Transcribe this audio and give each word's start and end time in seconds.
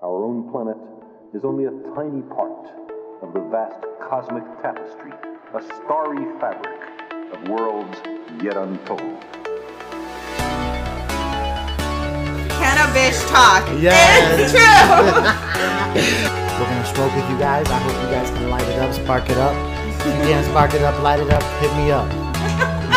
Our 0.00 0.24
own 0.24 0.48
planet 0.52 0.76
is 1.34 1.44
only 1.44 1.64
a 1.64 1.72
tiny 1.96 2.22
part 2.30 2.70
of 3.20 3.34
the 3.34 3.40
vast 3.50 3.82
cosmic 3.98 4.44
tapestry, 4.62 5.10
a 5.52 5.60
starry 5.60 6.22
fabric 6.38 6.78
of 7.34 7.48
worlds 7.48 7.98
yet 8.40 8.56
untold. 8.56 9.18
Cannabis 12.62 13.28
talk. 13.28 13.66
Yes. 13.82 14.38
It's 14.38 14.52
true. 14.52 14.62
We're 16.54 16.70
gonna 16.70 16.86
smoke 16.94 17.16
with 17.16 17.28
you 17.28 17.38
guys. 17.38 17.68
I 17.68 17.78
hope 17.80 18.00
you 18.00 18.10
guys 18.14 18.30
can 18.30 18.50
light 18.50 18.68
it 18.68 18.78
up, 18.78 18.94
spark 18.94 19.28
it 19.28 19.38
up. 19.38 19.56
You 20.06 20.12
can 20.30 20.44
spark 20.44 20.74
it 20.74 20.82
up, 20.82 21.02
light 21.02 21.18
it 21.18 21.30
up, 21.32 21.42
hit 21.58 21.74
me 21.74 21.90
up. 21.90 22.06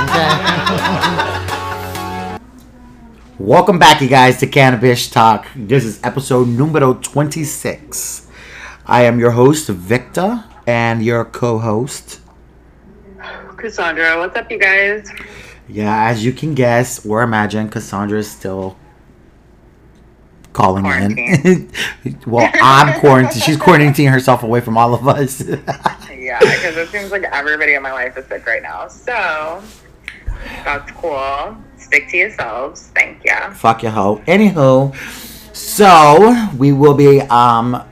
Okay. 0.06 1.58
Welcome 3.42 3.80
back, 3.80 4.02
you 4.02 4.08
guys, 4.08 4.38
to 4.42 4.48
Cannabis 4.48 5.10
Talk. 5.10 5.48
This 5.56 5.84
is 5.84 6.00
episode 6.04 6.48
numero 6.48 6.94
26. 6.94 8.28
I 8.86 9.02
am 9.06 9.20
your 9.20 9.32
host, 9.32 9.68
Victor, 9.68 10.44
and 10.68 11.04
your 11.04 11.26
co-host. 11.26 12.20
Cassandra, 13.58 14.20
what's 14.20 14.36
up, 14.38 14.50
you 14.52 14.60
guys? 14.60 15.10
Yeah, 15.68 16.10
as 16.12 16.24
you 16.24 16.34
can 16.34 16.54
guess 16.54 17.04
or 17.04 17.24
imagine, 17.24 17.68
Cassandra 17.68 18.20
is 18.20 18.30
still 18.30 18.78
calling 20.54 20.86
in. 20.86 21.72
well, 22.28 22.48
I'm 22.62 23.00
quarantined. 23.00 23.42
She's 23.42 23.58
quarantining 23.58 24.12
herself 24.12 24.44
away 24.44 24.62
from 24.62 24.78
all 24.78 24.94
of 24.94 25.08
us. 25.08 25.44
Yeah, 26.16 26.38
because 26.38 26.78
it 26.78 26.90
seems 26.90 27.10
like 27.10 27.24
everybody 27.24 27.74
in 27.74 27.82
my 27.82 27.92
life 27.92 28.16
is 28.16 28.28
sick 28.28 28.46
right 28.46 28.62
now. 28.62 28.88
So 28.88 29.64
that's 30.64 30.92
cool. 30.92 31.58
Stick 31.82 32.10
to 32.10 32.18
yourselves. 32.18 32.90
Thank 32.96 33.24
you. 33.26 33.36
Fuck 33.54 33.84
your 33.84 33.92
hoe. 33.92 34.22
Anywho, 34.28 34.96
so 35.56 36.50
we 36.58 36.72
will 36.72 36.94
be. 36.94 37.22
um 37.22 37.84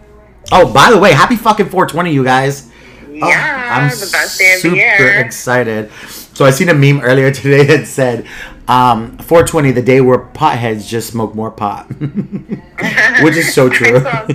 Oh, 0.52 0.72
by 0.74 0.90
the 0.90 0.98
way, 0.98 1.12
happy 1.12 1.36
fucking 1.36 1.68
420, 1.68 2.12
you 2.12 2.24
guys. 2.24 2.70
Oh, 3.08 3.12
Yeah, 3.14 3.90
the 3.90 4.10
best 4.12 4.40
day 4.40 4.56
of 4.56 4.62
the 4.64 4.70
super 4.70 4.76
year. 4.76 5.20
excited. 5.20 5.92
So 6.34 6.44
I 6.44 6.50
seen 6.50 6.70
a 6.70 6.74
meme 6.74 7.02
earlier 7.02 7.32
today 7.42 7.66
that 7.66 7.86
said, 7.86 8.26
um, 8.68 9.16
420, 9.20 9.72
the 9.74 9.82
day 9.84 10.02
where 10.02 10.18
potheads 10.18 10.88
just 10.88 11.10
smoke 11.12 11.36
more 11.36 11.52
pot, 11.52 11.88
which 13.22 13.36
is 13.36 13.54
so 13.54 13.70
true. 13.78 13.98
I 13.98 14.02
saw, 14.02 14.26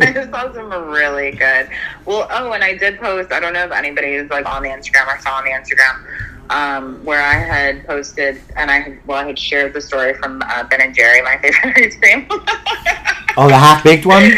I 0.00 0.28
saw 0.30 0.52
some 0.52 0.70
really 0.90 1.30
good. 1.30 1.70
Well, 2.04 2.26
oh, 2.30 2.52
and 2.52 2.62
I 2.62 2.76
did 2.76 2.98
post. 2.98 3.32
I 3.32 3.40
don't 3.40 3.54
know 3.54 3.64
if 3.64 3.72
anybody 3.72 4.08
is 4.08 4.28
like 4.30 4.44
on 4.46 4.62
the 4.62 4.68
Instagram 4.68 5.06
or 5.06 5.18
saw 5.22 5.36
on 5.36 5.44
the 5.44 5.50
Instagram 5.50 6.04
um, 6.50 7.04
where 7.04 7.22
I 7.22 7.34
had 7.34 7.86
posted 7.86 8.40
and 8.56 8.70
I 8.70 8.80
had 8.80 9.06
well, 9.06 9.18
I 9.18 9.26
had 9.26 9.38
shared 9.38 9.74
the 9.74 9.80
story 9.80 10.14
from 10.14 10.42
uh, 10.42 10.64
Ben 10.64 10.80
and 10.80 10.94
Jerry, 10.94 11.22
my 11.22 11.36
favorite 11.42 11.76
ice 11.76 11.96
cream. 11.96 12.26
oh, 13.36 13.48
the 13.48 13.56
half 13.56 13.84
baked 13.84 14.06
one. 14.06 14.30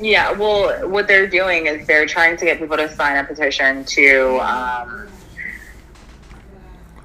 Yeah, 0.00 0.32
well, 0.32 0.88
what 0.88 1.06
they're 1.08 1.26
doing 1.26 1.66
is 1.66 1.86
they're 1.86 2.06
trying 2.06 2.36
to 2.38 2.44
get 2.44 2.58
people 2.58 2.76
to 2.76 2.94
sign 2.94 3.18
a 3.18 3.24
petition 3.24 3.84
to 3.84 4.38
um, 4.38 5.08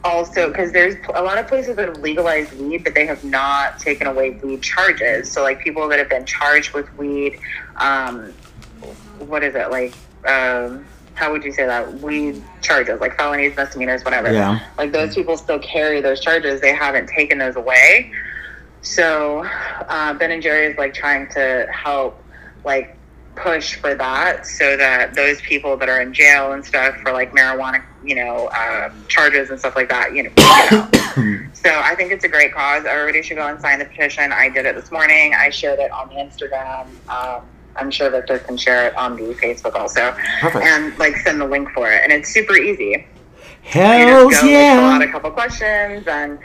also 0.05 0.47
because 0.49 0.71
there's 0.71 0.95
a 1.15 1.21
lot 1.21 1.37
of 1.37 1.47
places 1.47 1.75
that 1.75 1.89
have 1.89 1.97
legalized 1.97 2.53
weed, 2.53 2.83
but 2.83 2.93
they 2.93 3.05
have 3.05 3.23
not 3.23 3.79
taken 3.79 4.07
away 4.07 4.31
weed 4.31 4.61
charges. 4.61 5.29
So, 5.29 5.41
like 5.43 5.59
people 5.59 5.89
that 5.89 5.99
have 5.99 6.09
been 6.09 6.25
charged 6.25 6.73
with 6.73 6.95
weed, 6.97 7.39
um, 7.77 8.31
what 9.19 9.43
is 9.43 9.55
it 9.55 9.71
like? 9.71 9.93
Um, 10.25 10.85
how 11.15 11.31
would 11.31 11.43
you 11.43 11.51
say 11.51 11.65
that? 11.65 11.93
Weed 12.01 12.43
charges, 12.61 12.99
like 12.99 13.17
felonies, 13.17 13.55
misdemeanors, 13.55 14.03
whatever. 14.03 14.31
Yeah. 14.31 14.59
Like 14.77 14.91
those 14.91 15.15
people 15.15 15.37
still 15.37 15.59
carry 15.59 16.01
those 16.01 16.19
charges. 16.19 16.61
They 16.61 16.73
haven't 16.73 17.07
taken 17.07 17.37
those 17.37 17.55
away. 17.55 18.11
So 18.81 19.43
uh, 19.43 20.13
Ben 20.13 20.31
and 20.31 20.43
Jerry 20.43 20.67
is 20.67 20.77
like 20.77 20.93
trying 20.93 21.27
to 21.31 21.67
help, 21.71 22.21
like 22.63 22.97
push 23.35 23.75
for 23.75 23.95
that, 23.95 24.45
so 24.45 24.77
that 24.77 25.13
those 25.13 25.41
people 25.41 25.75
that 25.77 25.89
are 25.89 26.01
in 26.01 26.13
jail 26.13 26.51
and 26.51 26.63
stuff 26.63 26.95
for 26.97 27.11
like 27.11 27.31
marijuana, 27.31 27.83
you 28.03 28.15
know, 28.15 28.47
uh, 28.47 28.91
charges 29.07 29.49
and 29.49 29.59
stuff 29.59 29.75
like 29.75 29.89
that, 29.89 30.13
you 30.13 30.23
know. 30.23 30.31
you 31.17 31.39
know. 31.39 31.47
so 31.53 31.69
I 31.69 31.95
think 31.95 32.11
it's 32.11 32.25
a 32.25 32.29
great 32.29 32.53
cause. 32.53 32.85
Everybody 32.85 33.21
should 33.21 33.37
go 33.37 33.47
and 33.47 33.59
sign 33.59 33.79
the 33.79 33.85
petition. 33.85 34.31
I 34.31 34.49
did 34.49 34.65
it 34.65 34.75
this 34.75 34.91
morning. 34.91 35.33
I 35.33 35.49
shared 35.49 35.79
it 35.79 35.91
on 35.91 36.09
Instagram. 36.09 36.87
Um, 37.09 37.45
I'm 37.77 37.91
sure 37.91 38.09
Victor 38.09 38.39
can 38.39 38.57
share 38.57 38.87
it 38.87 38.95
on 38.97 39.15
the 39.15 39.33
Facebook 39.35 39.75
also, 39.75 40.15
Perfect. 40.41 40.65
and 40.65 40.97
like 40.97 41.15
send 41.17 41.41
the 41.41 41.45
link 41.47 41.69
for 41.71 41.91
it. 41.91 42.01
And 42.03 42.11
it's 42.13 42.29
super 42.33 42.55
easy 42.55 43.05
you 43.65 43.71
just 43.71 43.81
go 43.81 44.21
like, 44.21 44.31
fill 44.31 44.85
out 44.85 45.01
a 45.01 45.07
couple 45.11 45.31
questions 45.31 46.07
and 46.07 46.37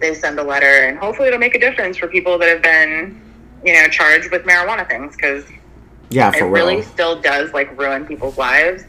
they 0.00 0.14
send 0.14 0.38
a 0.38 0.42
letter 0.42 0.66
and 0.88 0.98
hopefully 0.98 1.28
it'll 1.28 1.38
make 1.38 1.54
a 1.54 1.60
difference 1.60 1.96
for 1.96 2.08
people 2.08 2.38
that 2.38 2.48
have 2.48 2.62
been 2.62 3.20
you 3.64 3.72
know 3.72 3.86
charged 3.88 4.30
with 4.30 4.42
marijuana 4.42 4.86
things 4.88 5.14
because 5.16 5.44
Yeah, 6.10 6.30
it 6.34 6.38
for 6.40 6.48
really 6.48 6.76
real. 6.76 6.84
still 6.84 7.20
does 7.20 7.52
like 7.52 7.78
ruin 7.78 8.04
people's 8.04 8.36
lives 8.36 8.82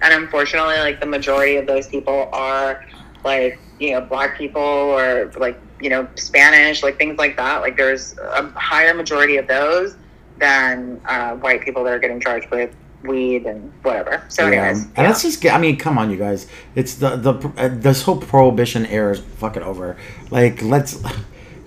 and 0.00 0.14
unfortunately 0.14 0.76
like 0.78 1.00
the 1.00 1.06
majority 1.06 1.56
of 1.56 1.66
those 1.66 1.88
people 1.88 2.28
are 2.32 2.84
like 3.24 3.58
you 3.80 3.92
know 3.92 4.00
black 4.00 4.38
people 4.38 4.62
or 4.62 5.30
like 5.36 5.58
you 5.80 5.90
know 5.90 6.06
spanish 6.14 6.82
like 6.82 6.96
things 6.98 7.18
like 7.18 7.36
that 7.36 7.62
like 7.62 7.76
there's 7.76 8.16
a 8.18 8.48
higher 8.50 8.94
majority 8.94 9.36
of 9.38 9.46
those 9.48 9.96
than 10.38 11.00
uh, 11.06 11.34
white 11.36 11.62
people 11.62 11.84
that 11.84 11.92
are 11.92 11.98
getting 11.98 12.20
charged 12.20 12.50
with 12.50 12.74
weed 13.04 13.44
and 13.44 13.70
whatever 13.82 14.22
so 14.28 14.48
Yeah. 14.48 14.62
anyways 14.62 14.84
and 14.84 14.92
yeah. 14.96 15.02
let's 15.08 15.22
just. 15.22 15.44
I 15.46 15.58
mean, 15.58 15.76
come 15.76 15.98
on, 15.98 16.10
you 16.10 16.16
guys. 16.16 16.46
It's 16.74 16.94
the 16.94 17.16
the 17.16 17.34
uh, 17.56 17.68
this 17.72 18.02
whole 18.02 18.16
prohibition 18.18 18.86
era 18.86 19.12
is 19.12 19.20
fucking 19.20 19.62
over. 19.62 19.96
Like, 20.30 20.62
let's 20.62 21.02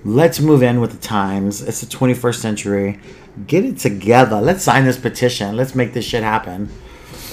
let's 0.04 0.40
move 0.40 0.64
in 0.64 0.82
with 0.82 0.92
the 0.92 0.98
times. 0.98 1.62
It's 1.62 1.82
the 1.82 1.86
21st 1.88 2.36
century. 2.36 3.00
Get 3.46 3.66
it 3.66 3.78
together. 3.78 4.42
Let's 4.42 4.64
sign 4.64 4.86
this 4.86 4.98
petition. 4.98 5.56
Let's 5.56 5.76
make 5.76 5.94
this 5.94 6.06
shit 6.06 6.24
happen. 6.24 6.70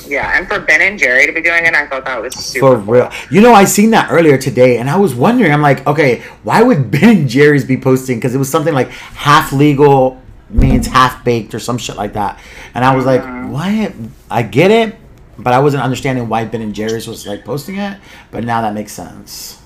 Yeah, 0.06 0.37
and 0.37 0.47
for 0.47 0.61
Ben 0.61 0.83
and 0.83 0.99
Jerry 0.99 1.25
to 1.27 1.33
be 1.33 1.41
doing 1.41 1.65
it, 1.65 1.73
I 1.75 1.87
thought 1.87 2.05
that 2.05 2.21
was 2.21 2.34
super 2.34 2.77
For 2.77 2.77
real. 2.77 3.11
You 3.31 3.41
know, 3.41 3.55
I 3.55 3.65
seen 3.65 3.91
that 3.93 4.11
earlier 4.12 4.37
today, 4.37 4.77
and 4.77 4.91
I 4.91 4.97
was 4.97 5.15
wondering. 5.15 5.50
I'm 5.50 5.62
like, 5.62 5.87
okay, 5.87 6.21
why 6.43 6.62
would 6.62 6.91
Ben 6.91 7.17
and 7.21 7.28
Jerry's 7.28 7.65
be 7.65 7.78
posting? 7.78 8.19
Because 8.19 8.34
it 8.34 8.39
was 8.39 8.50
something 8.50 8.75
like 8.75 8.91
half 8.91 9.50
legal 9.50 10.21
means 10.50 10.87
half 10.87 11.25
baked 11.25 11.55
or 11.55 11.59
some 11.59 11.78
shit 11.78 11.97
like 11.97 12.12
that. 12.15 12.38
And 12.75 12.84
I 12.84 12.94
was 12.94 13.06
like, 13.06 13.22
why? 13.50 13.93
I 14.31 14.43
get 14.43 14.71
it, 14.71 14.97
but 15.38 15.53
I 15.53 15.60
wasn't 15.60 15.82
understanding 15.82 16.28
why 16.28 16.44
Ben 16.44 16.60
and 16.62 16.75
Jerry's 16.75 17.06
was 17.09 17.27
like 17.27 17.44
posting 17.44 17.77
it. 17.77 17.99
But 18.31 18.44
now 18.44 18.60
that 18.62 18.75
makes 18.75 18.93
sense. 18.93 19.60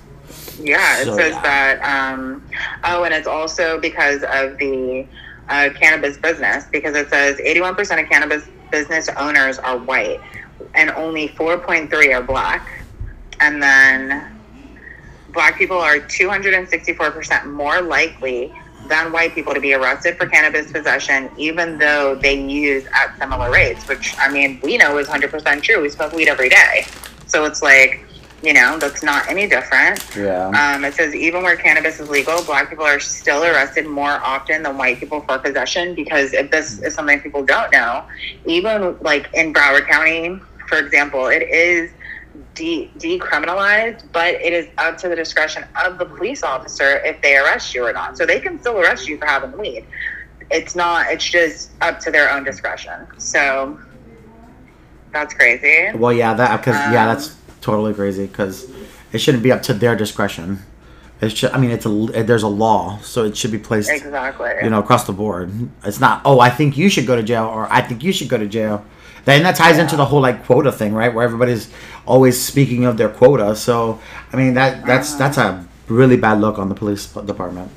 Yeah, 0.61 1.01
it 1.01 1.05
So, 1.05 1.17
says 1.17 1.33
yeah. 1.35 1.43
that. 1.79 2.13
Um, 2.15 2.43
oh, 2.85 3.05
and 3.05 3.15
it's 3.15 3.29
also 3.29 3.79
because 3.81 4.23
of 4.23 4.59
the 4.59 5.07
uh, 5.49 5.71
cannabis 5.75 6.17
business, 6.17 6.67
because 6.71 6.95
it 6.97 7.09
says 7.09 7.39
81% 7.39 8.03
of 8.03 8.09
cannabis 8.09 8.47
business 8.71 9.09
owners 9.17 9.59
are 9.59 9.79
white, 9.79 10.21
and 10.75 10.91
only 10.91 11.29
4.3 11.29 12.15
are 12.15 12.23
black. 12.23 12.85
And 13.41 13.63
then 13.63 14.37
black 15.33 15.57
people 15.57 15.79
are 15.79 15.99
264% 15.99 17.47
more 17.47 17.81
likely 17.81 18.53
than 18.87 19.13
white 19.13 19.35
people 19.35 19.55
to 19.55 19.61
be 19.61 19.75
arrested 19.75 20.17
for 20.17 20.27
cannabis 20.27 20.71
possession, 20.71 21.31
even 21.37 21.79
though 21.79 22.15
they 22.15 22.41
use 22.41 22.87
at 22.95 23.17
similar 23.19 23.51
rates, 23.51 23.87
which 23.89 24.15
I 24.19 24.31
mean, 24.31 24.61
we 24.63 24.79
know 24.79 24.99
is 24.99 25.09
100% 25.09 25.63
true. 25.63 25.83
We 25.83 25.89
smoke 25.89 26.13
weed 26.13 26.29
every 26.29 26.49
day. 26.49 26.87
So 27.27 27.45
it's 27.45 27.61
like, 27.61 28.05
you 28.43 28.53
know, 28.53 28.79
that's 28.79 29.03
not 29.03 29.29
any 29.29 29.49
different. 29.49 30.05
Yeah. 30.17 30.49
Um, 30.49 30.85
it 30.85 30.95
says 30.95 31.15
even 31.15 31.43
where 31.43 31.57
cannabis 31.57 31.99
is 31.99 32.09
legal, 32.09 32.43
black 32.45 32.71
people 32.71 32.85
are 32.85 33.01
still 33.01 33.43
arrested 33.43 33.87
more 33.87 34.11
often 34.11 34.63
than 34.63 34.79
white 34.79 34.99
people 34.99 35.21
for 35.23 35.39
possession 35.39 35.95
because 35.95 36.33
if 36.33 36.51
this 36.51 36.79
is 36.81 36.95
something 36.95 37.21
people 37.21 37.45
don't 37.45 37.73
know, 37.73 38.05
even 38.47 38.97
like 39.01 39.29
in 39.35 39.53
Broward 39.53 39.89
County, 39.89 40.41
for 40.69 40.79
example, 40.79 41.27
it 41.27 41.43
is 41.43 41.91
de- 42.55 42.91
decriminalized, 42.99 44.05
but 44.13 44.35
it 44.35 44.53
is 44.53 44.69
up 44.79 44.99
to 44.99 45.09
the 45.09 45.17
discretion 45.17 45.65
of 45.85 45.99
the 45.99 46.05
police 46.07 46.43
officer 46.43 46.99
if 47.05 47.21
they 47.23 47.37
arrest 47.37 47.75
you 47.75 47.85
or 47.87 47.93
not. 47.93 48.17
So 48.17 48.27
they 48.27 48.41
can 48.41 48.61
still 48.61 48.79
arrest 48.79 49.09
you 49.09 49.19
for 49.19 49.27
having 49.27 49.57
weed. 49.59 49.85
It's 50.51 50.75
not. 50.75 51.11
It's 51.13 51.25
just 51.25 51.71
up 51.81 52.01
to 52.01 52.11
their 52.11 52.31
own 52.31 52.45
discretion. 52.45 53.07
So 53.19 53.79
that's 55.13 55.35
crazy. 55.35 55.97
well, 55.97 56.13
yeah, 56.13 56.35
that 56.35 56.59
because 56.59 56.77
yeah, 56.93 57.09
Um, 57.09 57.15
that's 57.15 57.37
totally 57.61 57.95
crazy 57.95 58.27
because 58.27 58.71
it 59.13 59.19
shouldn't 59.19 59.43
be 59.43 59.53
up 59.53 59.63
to 59.65 59.75
their 59.75 59.97
discretion. 59.97 60.63
It 61.21 61.37
should. 61.37 61.51
I 61.51 61.59
mean, 61.59 61.71
it's 61.71 61.85
a 61.85 62.23
there's 62.23 62.45
a 62.45 62.49
law, 62.49 62.99
so 63.03 63.25
it 63.25 63.37
should 63.37 63.51
be 63.51 63.59
placed. 63.59 63.91
Exactly. 63.91 64.51
you 64.63 64.71
know, 64.71 64.79
across 64.79 65.05
the 65.05 65.13
board. 65.13 65.51
It's 65.85 65.99
not, 65.99 66.23
oh, 66.25 66.39
I 66.41 66.49
think 66.49 66.77
you 66.77 66.89
should 66.89 67.07
go 67.07 67.17
to 67.17 67.23
jail 67.23 67.45
or 67.47 67.67
I 67.73 67.81
think 67.83 68.05
you 68.05 68.13
should 68.13 68.29
go 68.29 68.39
to 68.39 68.47
jail. 68.47 68.85
Then 69.29 69.43
that 69.43 69.57
ties 69.57 69.77
into 69.77 69.95
the 69.95 70.07
whole 70.07 70.23
like 70.23 70.47
quota 70.47 70.73
thing, 70.73 70.95
right? 70.95 71.13
Where 71.13 71.23
everybody's 71.23 71.69
always 72.07 72.41
speaking 72.43 72.87
of 72.87 72.97
their 72.97 73.11
quota. 73.11 73.55
So, 73.55 74.01
I 74.33 74.37
mean, 74.37 74.55
that 74.55 74.87
that's 74.87 75.11
Uh-huh. 75.11 75.19
that's 75.19 75.37
a 75.37 75.67
really 75.89 76.17
bad 76.17 76.41
look 76.41 76.59
on 76.59 76.71
the 76.71 76.75
police 76.75 77.05
department. 77.05 77.71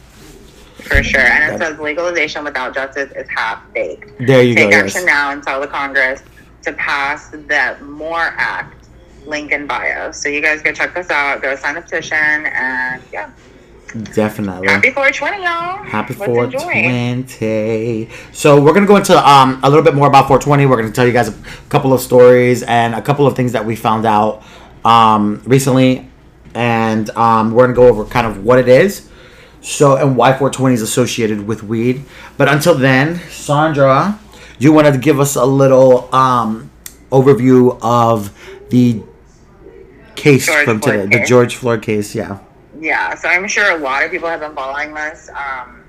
For 0.77 1.03
sure. 1.03 1.19
And 1.19 1.43
it 1.53 1.59
That- 1.59 1.71
says 1.71 1.79
legalization 1.79 2.45
without 2.45 2.73
justice 2.73 3.11
is 3.17 3.27
half 3.35 3.59
baked. 3.73 4.17
There 4.25 4.41
you 4.41 4.55
Take 4.55 4.69
go. 4.71 4.77
Take 4.77 4.83
action 4.85 5.01
Yes. 5.01 5.13
now 5.13 5.31
and 5.31 5.43
tell 5.43 5.59
the 5.59 5.67
Congress 5.67 6.21
to 6.63 6.71
pass 6.71 7.27
the 7.31 7.75
MORE 7.81 8.33
Act 8.37 8.85
link 9.25 9.51
in 9.51 9.67
bio. 9.67 10.11
So 10.13 10.29
you 10.29 10.39
guys 10.41 10.61
go 10.61 10.71
check 10.71 10.93
this 10.95 11.09
out, 11.09 11.41
go 11.41 11.53
sign 11.57 11.75
the 11.75 11.81
petition, 11.81 12.45
and 12.45 13.01
yeah. 13.11 13.27
Definitely. 14.13 14.67
Happy 14.67 14.91
420, 14.91 15.43
y'all. 15.43 15.83
Happy 15.83 16.13
Let's 16.13 16.31
enjoy. 16.31 16.59
420. 16.59 18.09
So 18.31 18.61
we're 18.61 18.73
gonna 18.73 18.85
go 18.85 18.95
into 18.95 19.17
um, 19.27 19.59
a 19.63 19.69
little 19.69 19.83
bit 19.83 19.95
more 19.95 20.07
about 20.07 20.27
420. 20.27 20.65
We're 20.65 20.77
gonna 20.77 20.91
tell 20.91 21.05
you 21.05 21.11
guys 21.11 21.27
a 21.27 21.35
couple 21.69 21.93
of 21.93 22.01
stories 22.01 22.63
and 22.63 22.95
a 22.95 23.01
couple 23.01 23.27
of 23.27 23.35
things 23.35 23.51
that 23.51 23.65
we 23.65 23.75
found 23.75 24.05
out 24.05 24.43
um, 24.85 25.41
recently, 25.45 26.09
and 26.53 27.09
um, 27.11 27.53
we're 27.53 27.65
gonna 27.65 27.75
go 27.75 27.87
over 27.87 28.05
kind 28.05 28.25
of 28.25 28.45
what 28.45 28.59
it 28.59 28.67
is. 28.67 29.09
So 29.61 29.95
and 29.97 30.15
why 30.17 30.29
420 30.31 30.73
is 30.75 30.81
associated 30.81 31.45
with 31.45 31.63
weed. 31.63 32.05
But 32.37 32.47
until 32.47 32.75
then, 32.75 33.19
Sandra, 33.29 34.19
you 34.57 34.71
wanted 34.71 34.93
to 34.93 34.97
give 34.99 35.19
us 35.19 35.35
a 35.35 35.45
little 35.45 36.13
um, 36.15 36.71
overview 37.11 37.77
of 37.81 38.35
the 38.69 39.03
case 40.15 40.45
George 40.45 40.65
from 40.65 40.79
today, 40.79 40.97
Floyd 41.07 41.11
the. 41.11 41.25
George 41.25 41.55
Floyd 41.55 41.81
case. 41.81 42.15
Yeah. 42.15 42.39
Yeah, 42.81 43.13
so 43.13 43.29
I'm 43.29 43.47
sure 43.47 43.69
a 43.69 43.77
lot 43.77 44.03
of 44.03 44.09
people 44.09 44.27
have 44.27 44.39
been 44.39 44.55
following 44.55 44.95
this. 44.95 45.29
Um, 45.29 45.83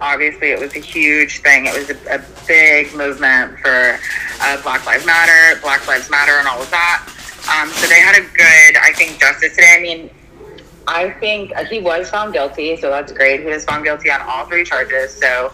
obviously, 0.00 0.50
it 0.50 0.58
was 0.58 0.74
a 0.74 0.80
huge 0.80 1.38
thing. 1.42 1.66
It 1.66 1.78
was 1.78 1.90
a, 1.90 2.16
a 2.16 2.24
big 2.48 2.92
movement 2.92 3.56
for 3.60 4.00
uh, 4.40 4.60
Black 4.64 4.84
Lives 4.84 5.06
Matter, 5.06 5.60
Black 5.60 5.86
Lives 5.86 6.10
Matter, 6.10 6.32
and 6.32 6.48
all 6.48 6.60
of 6.60 6.68
that. 6.70 7.06
Um, 7.54 7.70
so 7.70 7.86
they 7.86 8.00
had 8.00 8.16
a 8.16 8.22
good, 8.22 8.76
I 8.82 8.92
think, 8.96 9.20
justice 9.20 9.54
today. 9.54 9.76
I 9.78 9.80
mean, 9.80 10.10
I 10.88 11.10
think 11.10 11.54
uh, 11.54 11.66
he 11.66 11.78
was 11.78 12.10
found 12.10 12.32
guilty, 12.32 12.76
so 12.78 12.90
that's 12.90 13.12
great. 13.12 13.42
He 13.42 13.46
was 13.46 13.64
found 13.64 13.84
guilty 13.84 14.10
on 14.10 14.20
all 14.22 14.44
three 14.46 14.64
charges. 14.64 15.14
So 15.14 15.52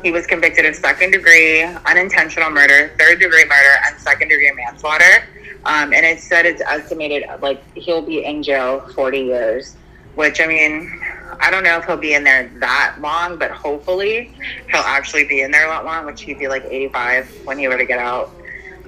he 0.00 0.12
was 0.12 0.28
convicted 0.28 0.64
of 0.64 0.76
second 0.76 1.10
degree 1.10 1.64
unintentional 1.64 2.50
murder, 2.50 2.92
third 3.00 3.18
degree 3.18 3.46
murder, 3.46 3.74
and 3.84 3.98
second 3.98 4.28
degree 4.28 4.52
manslaughter. 4.52 5.24
Um, 5.64 5.92
and 5.92 6.06
it 6.06 6.20
said 6.20 6.46
it's 6.46 6.62
estimated 6.62 7.24
like 7.42 7.60
he'll 7.74 8.00
be 8.00 8.24
in 8.24 8.44
jail 8.44 8.80
40 8.94 9.18
years, 9.18 9.76
which 10.20 10.38
I 10.38 10.46
mean, 10.46 11.00
I 11.40 11.50
don't 11.50 11.64
know 11.64 11.78
if 11.78 11.86
he'll 11.86 11.96
be 11.96 12.12
in 12.12 12.24
there 12.24 12.50
that 12.58 12.96
long, 13.00 13.38
but 13.38 13.50
hopefully 13.50 14.30
he'll 14.70 14.82
actually 14.82 15.24
be 15.24 15.40
in 15.40 15.50
there 15.50 15.64
a 15.64 15.68
lot 15.70 15.86
long, 15.86 16.04
which 16.04 16.20
he'd 16.20 16.38
be 16.38 16.46
like 16.46 16.62
85 16.64 17.46
when 17.46 17.58
he 17.58 17.66
were 17.68 17.78
to 17.78 17.86
get 17.86 17.98
out. 17.98 18.30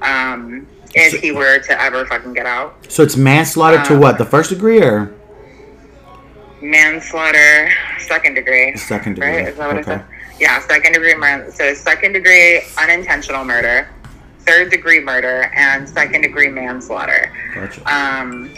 Um, 0.03 0.67
if 0.95 1.23
he 1.23 1.33
were 1.33 1.59
to 1.59 1.81
ever 1.81 2.05
fucking 2.05 2.35
get 2.35 2.45
out. 2.45 2.75
So 2.93 3.03
it's 3.03 3.17
manslaughter 3.17 3.83
to 3.85 3.95
Um, 3.95 4.01
what? 4.01 4.19
The 4.19 4.27
first 4.27 4.51
degree 4.51 4.83
or 4.83 5.15
manslaughter, 6.61 7.73
second 7.99 8.35
degree. 8.35 8.77
second 8.77 9.15
degree? 9.15 9.31
Right? 9.31 9.49
Is 9.49 9.57
that 9.57 9.69
what 9.69 9.79
okay. 9.79 9.81
it 9.81 9.85
said? 9.85 10.05
Yeah, 10.39 10.61
second 10.61 10.93
degree 10.93 11.15
murder. 11.15 11.51
So 11.51 11.73
second 11.73 12.13
degree 12.13 12.61
unintentional 12.77 13.43
murder, 13.47 13.89
third 14.41 14.71
degree 14.71 15.01
murder, 15.01 15.51
and 15.57 15.89
second 15.89 16.21
degree 16.21 16.49
manslaughter. 16.49 17.33
Gotcha. 17.55 17.81
Um, 17.91 18.51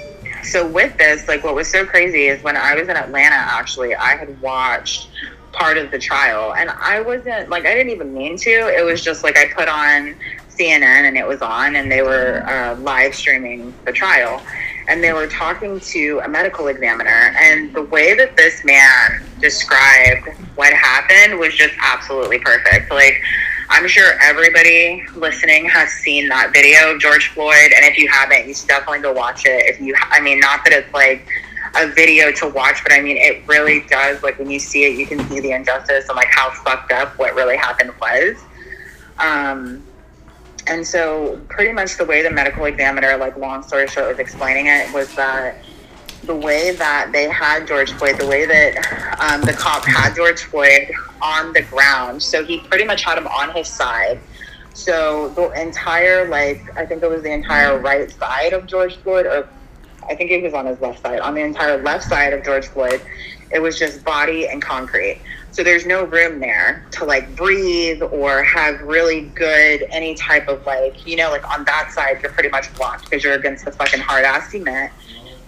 so 0.44 0.66
with 0.66 0.96
this, 0.98 1.26
like 1.28 1.44
what 1.44 1.54
was 1.54 1.68
so 1.68 1.84
crazy 1.84 2.26
is 2.26 2.42
when 2.42 2.56
I 2.56 2.74
was 2.74 2.88
in 2.88 2.96
Atlanta, 2.96 3.34
actually, 3.34 3.94
I 3.94 4.16
had 4.16 4.40
watched 4.40 5.08
part 5.52 5.78
of 5.78 5.90
the 5.90 5.98
trial, 5.98 6.54
and 6.54 6.70
I 6.70 7.00
wasn't 7.00 7.48
like 7.48 7.64
I 7.64 7.74
didn't 7.74 7.92
even 7.92 8.12
mean 8.12 8.36
to. 8.38 8.50
It 8.50 8.84
was 8.84 9.02
just 9.02 9.22
like 9.22 9.36
I 9.38 9.46
put 9.52 9.68
on 9.68 10.14
CNN 10.50 11.08
and 11.08 11.16
it 11.16 11.26
was 11.26 11.42
on, 11.42 11.76
and 11.76 11.90
they 11.90 12.02
were 12.02 12.44
uh, 12.46 12.76
live 12.80 13.14
streaming 13.14 13.74
the 13.84 13.92
trial, 13.92 14.42
and 14.88 15.02
they 15.02 15.12
were 15.12 15.26
talking 15.26 15.80
to 15.80 16.20
a 16.24 16.28
medical 16.28 16.68
examiner, 16.68 17.34
and 17.38 17.74
the 17.74 17.82
way 17.82 18.14
that 18.14 18.36
this 18.36 18.64
man 18.64 19.22
described 19.40 20.28
what 20.56 20.72
happened 20.72 21.38
was 21.38 21.54
just 21.54 21.74
absolutely 21.80 22.38
perfect. 22.38 22.90
Like. 22.90 23.22
I'm 23.74 23.88
sure 23.88 24.16
everybody 24.22 25.04
listening 25.16 25.64
has 25.64 25.90
seen 25.90 26.28
that 26.28 26.52
video 26.52 26.94
of 26.94 27.00
George 27.00 27.30
Floyd, 27.30 27.72
and 27.74 27.84
if 27.84 27.98
you 27.98 28.06
haven't, 28.06 28.46
you 28.46 28.54
should 28.54 28.68
definitely 28.68 29.00
go 29.00 29.12
watch 29.12 29.46
it. 29.46 29.68
If 29.68 29.80
you, 29.80 29.96
I 29.98 30.20
mean, 30.20 30.38
not 30.38 30.62
that 30.62 30.72
it's 30.72 30.94
like 30.94 31.26
a 31.74 31.88
video 31.88 32.30
to 32.30 32.48
watch, 32.50 32.84
but 32.84 32.92
I 32.92 33.00
mean, 33.00 33.16
it 33.16 33.42
really 33.48 33.80
does. 33.88 34.22
Like 34.22 34.38
when 34.38 34.48
you 34.48 34.60
see 34.60 34.84
it, 34.84 34.96
you 34.96 35.08
can 35.08 35.28
see 35.28 35.40
the 35.40 35.50
injustice 35.50 36.08
and 36.08 36.14
like 36.14 36.28
how 36.30 36.52
fucked 36.62 36.92
up 36.92 37.18
what 37.18 37.34
really 37.34 37.56
happened 37.56 37.90
was. 38.00 38.36
Um, 39.18 39.82
and 40.68 40.86
so, 40.86 41.40
pretty 41.48 41.72
much 41.72 41.96
the 41.96 42.04
way 42.04 42.22
the 42.22 42.30
medical 42.30 42.66
examiner, 42.66 43.16
like 43.16 43.36
long 43.36 43.64
story 43.64 43.88
short, 43.88 44.08
was 44.08 44.20
explaining 44.20 44.68
it 44.68 44.94
was 44.94 45.12
that 45.16 45.64
the 46.26 46.34
way 46.34 46.72
that 46.72 47.10
they 47.12 47.28
had 47.28 47.66
George 47.66 47.92
Floyd, 47.92 48.18
the 48.18 48.26
way 48.26 48.46
that 48.46 49.20
um, 49.20 49.40
the 49.42 49.52
cop 49.52 49.84
had 49.84 50.14
George 50.14 50.42
Floyd 50.42 50.92
on 51.22 51.52
the 51.52 51.62
ground, 51.62 52.22
so 52.22 52.44
he 52.44 52.60
pretty 52.60 52.84
much 52.84 53.04
had 53.04 53.18
him 53.18 53.26
on 53.26 53.50
his 53.54 53.68
side. 53.68 54.18
So 54.74 55.28
the 55.30 55.50
entire, 55.60 56.28
like, 56.28 56.76
I 56.76 56.84
think 56.84 57.02
it 57.02 57.08
was 57.08 57.22
the 57.22 57.32
entire 57.32 57.78
right 57.78 58.10
side 58.10 58.52
of 58.52 58.66
George 58.66 58.96
Floyd, 58.96 59.26
or 59.26 59.48
I 60.08 60.14
think 60.14 60.30
it 60.30 60.42
was 60.42 60.52
on 60.52 60.66
his 60.66 60.80
left 60.80 61.02
side, 61.02 61.20
on 61.20 61.34
the 61.34 61.42
entire 61.42 61.80
left 61.82 62.04
side 62.04 62.32
of 62.32 62.44
George 62.44 62.66
Floyd, 62.66 63.00
it 63.52 63.60
was 63.60 63.78
just 63.78 64.04
body 64.04 64.48
and 64.48 64.60
concrete. 64.60 65.20
So 65.52 65.62
there's 65.62 65.86
no 65.86 66.04
room 66.04 66.40
there 66.40 66.84
to 66.92 67.04
like 67.04 67.36
breathe 67.36 68.02
or 68.02 68.42
have 68.42 68.80
really 68.80 69.26
good 69.36 69.86
any 69.90 70.16
type 70.16 70.48
of 70.48 70.66
like, 70.66 71.06
you 71.06 71.14
know, 71.14 71.30
like 71.30 71.48
on 71.48 71.64
that 71.64 71.92
side, 71.92 72.20
you're 72.20 72.32
pretty 72.32 72.48
much 72.48 72.74
blocked 72.74 73.04
because 73.04 73.22
you're 73.22 73.34
against 73.34 73.64
the 73.64 73.70
fucking 73.70 74.00
hard 74.00 74.24
ass 74.24 74.50
cement 74.50 74.90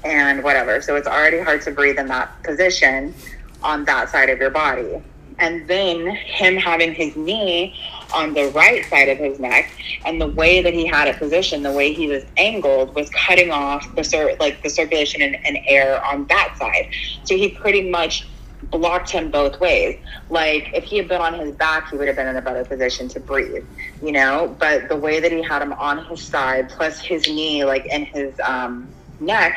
and 0.07 0.43
whatever. 0.43 0.81
So 0.81 0.97
it's 0.97 1.07
already 1.07 1.41
hard 1.41 1.63
to 1.63 1.71
breathe 1.71 1.99
in 1.99 2.07
that 2.09 2.43
position 2.43 3.15
on 3.63 3.85
that 3.85 4.09
side 4.11 4.31
of 4.31 4.39
your 4.39 4.51
body. 4.51 5.03
And 5.39 5.69
then 5.69 6.07
him 6.07 6.57
having 6.57 6.95
his 6.95 7.15
knee 7.17 7.77
on 8.15 8.33
the 8.33 8.49
right 8.55 8.85
side 8.87 9.09
of 9.09 9.19
his 9.19 9.39
neck 9.39 9.71
and 10.05 10.21
the 10.21 10.29
way 10.29 10.63
that 10.63 10.73
he 10.73 10.87
had 10.87 11.09
it 11.09 11.19
positioned, 11.19 11.65
the 11.65 11.73
way 11.73 11.93
he 11.93 12.07
was 12.07 12.25
angled 12.39 12.95
was 12.95 13.11
cutting 13.11 13.51
off 13.51 13.95
the 13.97 14.05
cir- 14.05 14.37
like 14.41 14.63
the 14.63 14.71
circulation 14.71 15.21
and, 15.21 15.37
and 15.45 15.59
air 15.67 16.03
on 16.07 16.27
that 16.29 16.55
side. 16.59 16.89
So 17.25 17.37
he 17.37 17.51
pretty 17.51 17.91
much 17.91 18.27
blocked 18.71 19.11
him 19.11 19.31
both 19.31 19.61
ways. 19.61 19.99
Like 20.31 20.71
if 20.73 20.85
he 20.85 20.97
had 20.97 21.09
been 21.09 21.21
on 21.21 21.35
his 21.35 21.55
back, 21.57 21.91
he 21.91 21.97
would 21.99 22.07
have 22.07 22.17
been 22.17 22.29
in 22.29 22.37
a 22.37 22.43
better 22.43 22.65
position 22.65 23.09
to 23.09 23.21
breathe, 23.21 23.65
you 24.03 24.13
know. 24.13 24.57
But 24.59 24.89
the 24.89 24.97
way 24.97 25.21
that 25.21 25.33
he 25.33 25.43
had 25.43 25.63
him 25.63 25.73
on 25.75 26.05
his 26.07 26.23
side, 26.23 26.71
plus 26.71 27.01
his 27.01 27.27
knee, 27.27 27.65
like 27.65 27.87
in 27.87 28.07
his 28.07 28.35
um, 28.45 28.89
neck, 29.21 29.57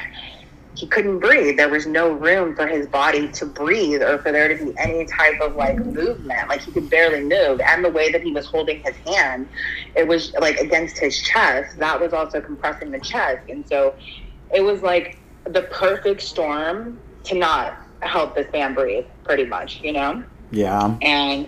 he 0.75 0.87
couldn't 0.87 1.19
breathe. 1.19 1.57
There 1.57 1.69
was 1.69 1.85
no 1.85 2.11
room 2.11 2.55
for 2.55 2.67
his 2.67 2.87
body 2.87 3.27
to 3.33 3.45
breathe 3.45 4.01
or 4.01 4.19
for 4.19 4.31
there 4.31 4.55
to 4.55 4.65
be 4.65 4.77
any 4.77 5.05
type 5.05 5.39
of 5.41 5.55
like 5.55 5.77
movement. 5.77 6.47
Like 6.47 6.61
he 6.61 6.71
could 6.71 6.89
barely 6.89 7.21
move. 7.21 7.59
And 7.59 7.83
the 7.83 7.89
way 7.89 8.11
that 8.11 8.21
he 8.21 8.31
was 8.31 8.45
holding 8.45 8.81
his 8.83 8.95
hand, 9.07 9.49
it 9.95 10.07
was 10.07 10.33
like 10.33 10.57
against 10.57 10.97
his 10.97 11.19
chest. 11.21 11.77
That 11.79 11.99
was 11.99 12.13
also 12.13 12.39
compressing 12.39 12.91
the 12.91 12.99
chest. 12.99 13.49
And 13.49 13.67
so 13.67 13.95
it 14.53 14.61
was 14.61 14.81
like 14.81 15.17
the 15.45 15.63
perfect 15.63 16.21
storm 16.21 16.99
to 17.25 17.35
not 17.35 17.77
help 18.01 18.35
this 18.35 18.51
man 18.53 18.73
breathe, 18.73 19.05
pretty 19.23 19.45
much, 19.45 19.81
you 19.81 19.91
know? 19.91 20.23
Yeah. 20.51 20.97
and 21.01 21.47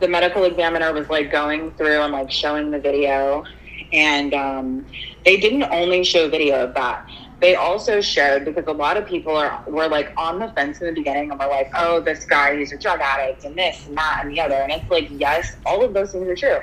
the 0.00 0.08
medical 0.08 0.44
examiner 0.44 0.92
was 0.92 1.08
like 1.08 1.30
going 1.30 1.70
through 1.72 2.00
and 2.00 2.12
like 2.12 2.30
showing 2.30 2.70
the 2.70 2.78
video 2.78 3.44
and 3.92 4.34
um, 4.34 4.86
they 5.24 5.36
didn't 5.38 5.64
only 5.64 6.04
show 6.04 6.28
video 6.28 6.64
of 6.64 6.74
that 6.74 7.08
they 7.40 7.54
also 7.54 8.00
showed 8.00 8.44
because 8.44 8.66
a 8.66 8.72
lot 8.72 8.96
of 8.96 9.06
people 9.06 9.36
are 9.36 9.62
were 9.66 9.88
like 9.88 10.12
on 10.16 10.38
the 10.38 10.48
fence 10.52 10.80
in 10.80 10.86
the 10.86 10.92
beginning 10.92 11.30
and 11.30 11.38
were 11.38 11.46
like 11.46 11.70
oh 11.74 12.00
this 12.00 12.24
guy 12.24 12.56
he's 12.56 12.72
a 12.72 12.78
drug 12.78 13.00
addict 13.00 13.44
and 13.44 13.56
this 13.56 13.86
and 13.86 13.96
that 13.96 14.20
and 14.22 14.32
the 14.32 14.40
other. 14.40 14.54
And 14.54 14.72
it's 14.72 14.90
like 14.90 15.08
yes 15.10 15.56
all 15.66 15.84
of 15.84 15.92
those 15.92 16.12
things 16.12 16.26
are 16.28 16.36
true. 16.36 16.58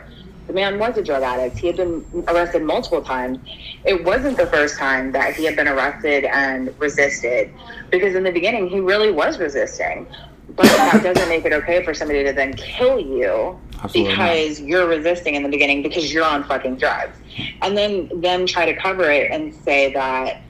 The 0.47 0.53
man 0.53 0.77
was 0.77 0.97
a 0.97 1.03
drug 1.03 1.23
addict. 1.23 1.57
He 1.57 1.67
had 1.67 1.77
been 1.77 2.05
arrested 2.27 2.63
multiple 2.63 3.01
times. 3.01 3.39
It 3.85 4.03
wasn't 4.03 4.35
the 4.35 4.47
first 4.47 4.77
time 4.77 5.13
that 5.13 5.35
he 5.35 5.45
had 5.45 5.55
been 5.55 5.69
arrested 5.69 6.25
and 6.25 6.77
resisted 6.79 7.49
because 7.91 8.15
in 8.15 8.23
the 8.23 8.31
beginning 8.31 8.67
he 8.67 8.79
really 8.79 9.11
was 9.11 9.39
resisting. 9.39 10.07
But 10.55 10.65
that 10.65 11.01
doesn't 11.03 11.29
make 11.29 11.45
it 11.45 11.53
okay 11.53 11.83
for 11.85 11.93
somebody 11.93 12.23
to 12.25 12.33
then 12.33 12.53
kill 12.55 12.99
you 12.99 13.57
Absolutely 13.81 14.15
not. 14.15 14.33
because 14.33 14.59
you're 14.59 14.87
resisting 14.87 15.35
in 15.35 15.43
the 15.43 15.49
beginning 15.49 15.81
because 15.81 16.13
you're 16.13 16.25
on 16.25 16.43
fucking 16.43 16.77
drugs. 16.77 17.17
And 17.61 17.77
then 17.77 18.09
then 18.15 18.45
try 18.45 18.65
to 18.65 18.75
cover 18.75 19.09
it 19.09 19.31
and 19.31 19.53
say 19.53 19.93
that 19.93 20.41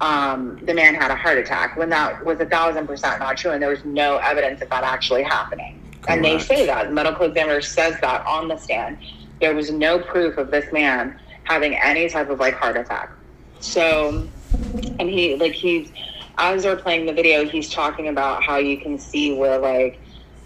um, 0.00 0.58
the 0.64 0.74
man 0.74 0.94
had 0.94 1.10
a 1.10 1.16
heart 1.16 1.38
attack 1.38 1.76
when 1.76 1.88
that 1.90 2.24
was 2.24 2.40
a 2.40 2.46
thousand 2.46 2.86
percent 2.86 3.20
not 3.20 3.36
true 3.36 3.52
and 3.52 3.62
there 3.62 3.70
was 3.70 3.84
no 3.84 4.18
evidence 4.18 4.60
of 4.60 4.68
that 4.70 4.84
actually 4.84 5.22
happening. 5.22 5.80
And 6.06 6.22
they 6.22 6.38
say 6.38 6.66
that. 6.66 6.88
The 6.88 6.92
medical 6.92 7.24
examiner 7.26 7.62
says 7.62 7.98
that 8.02 8.26
on 8.26 8.48
the 8.48 8.58
stand. 8.58 8.98
There 9.40 9.54
was 9.54 9.70
no 9.70 9.98
proof 9.98 10.36
of 10.36 10.50
this 10.50 10.70
man 10.70 11.18
having 11.44 11.74
any 11.76 12.08
type 12.10 12.28
of 12.28 12.40
like 12.40 12.54
heart 12.54 12.76
attack. 12.76 13.10
So 13.60 14.28
and 14.98 15.08
he 15.08 15.36
like 15.36 15.52
he's 15.52 15.90
as 16.36 16.64
they're 16.64 16.76
playing 16.76 17.06
the 17.06 17.12
video 17.12 17.48
he's 17.48 17.70
talking 17.70 18.08
about 18.08 18.42
how 18.42 18.56
you 18.56 18.76
can 18.76 18.98
see 18.98 19.36
where 19.36 19.58
like 19.58 20.00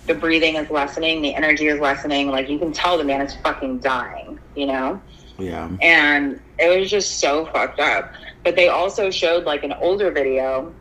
the 0.06 0.14
breathing 0.14 0.56
is 0.56 0.70
lessening 0.70 1.22
the 1.22 1.34
energy 1.34 1.66
is 1.66 1.80
lessening. 1.80 2.28
Like 2.28 2.48
you 2.48 2.58
can 2.58 2.72
tell 2.72 2.96
the 2.96 3.04
man 3.04 3.22
is 3.22 3.34
fucking 3.36 3.80
dying 3.80 4.38
you 4.58 4.66
know? 4.66 5.00
Yeah. 5.38 5.70
and 5.80 6.40
it 6.58 6.76
was 6.76 6.90
just 6.90 7.20
so 7.20 7.46
fucked 7.46 7.78
up. 7.78 8.12
But 8.48 8.56
they 8.56 8.68
also 8.68 9.10
showed 9.10 9.44
like 9.44 9.62
an 9.62 9.74
older 9.78 10.10
video 10.10 10.74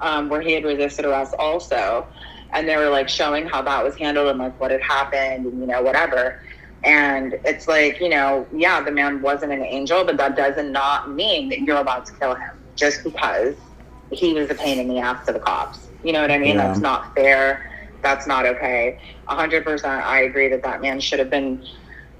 um, 0.00 0.28
where 0.28 0.40
he 0.40 0.54
had 0.54 0.64
resisted 0.64 1.04
arrest 1.04 1.36
also, 1.38 2.04
and 2.52 2.68
they 2.68 2.76
were 2.76 2.88
like 2.88 3.08
showing 3.08 3.46
how 3.46 3.62
that 3.62 3.84
was 3.84 3.94
handled 3.96 4.26
and 4.26 4.40
like 4.40 4.60
what 4.60 4.72
had 4.72 4.80
happened 4.82 5.46
and 5.46 5.60
you 5.60 5.66
know 5.68 5.80
whatever. 5.82 6.40
And 6.82 7.36
it's 7.44 7.68
like 7.68 8.00
you 8.00 8.08
know, 8.08 8.44
yeah, 8.52 8.80
the 8.80 8.90
man 8.90 9.22
wasn't 9.22 9.52
an 9.52 9.62
angel, 9.62 10.04
but 10.04 10.16
that 10.16 10.34
does 10.34 10.56
not 10.64 11.12
mean 11.12 11.48
that 11.50 11.60
you're 11.60 11.76
about 11.76 12.06
to 12.06 12.12
kill 12.18 12.34
him 12.34 12.58
just 12.74 13.04
because 13.04 13.54
he 14.10 14.32
was 14.32 14.50
a 14.50 14.56
pain 14.56 14.80
in 14.80 14.88
the 14.88 14.98
ass 14.98 15.24
to 15.26 15.32
the 15.32 15.38
cops. 15.38 15.90
You 16.02 16.12
know 16.12 16.22
what 16.22 16.32
I 16.32 16.38
mean? 16.38 16.56
Yeah. 16.56 16.66
That's 16.66 16.80
not 16.80 17.14
fair. 17.14 17.62
That's 18.02 18.26
not 18.26 18.46
okay. 18.46 18.98
A 19.28 19.36
hundred 19.36 19.62
percent, 19.62 20.04
I 20.04 20.22
agree 20.22 20.48
that 20.48 20.64
that 20.64 20.82
man 20.82 20.98
should 20.98 21.20
have 21.20 21.30
been, 21.30 21.64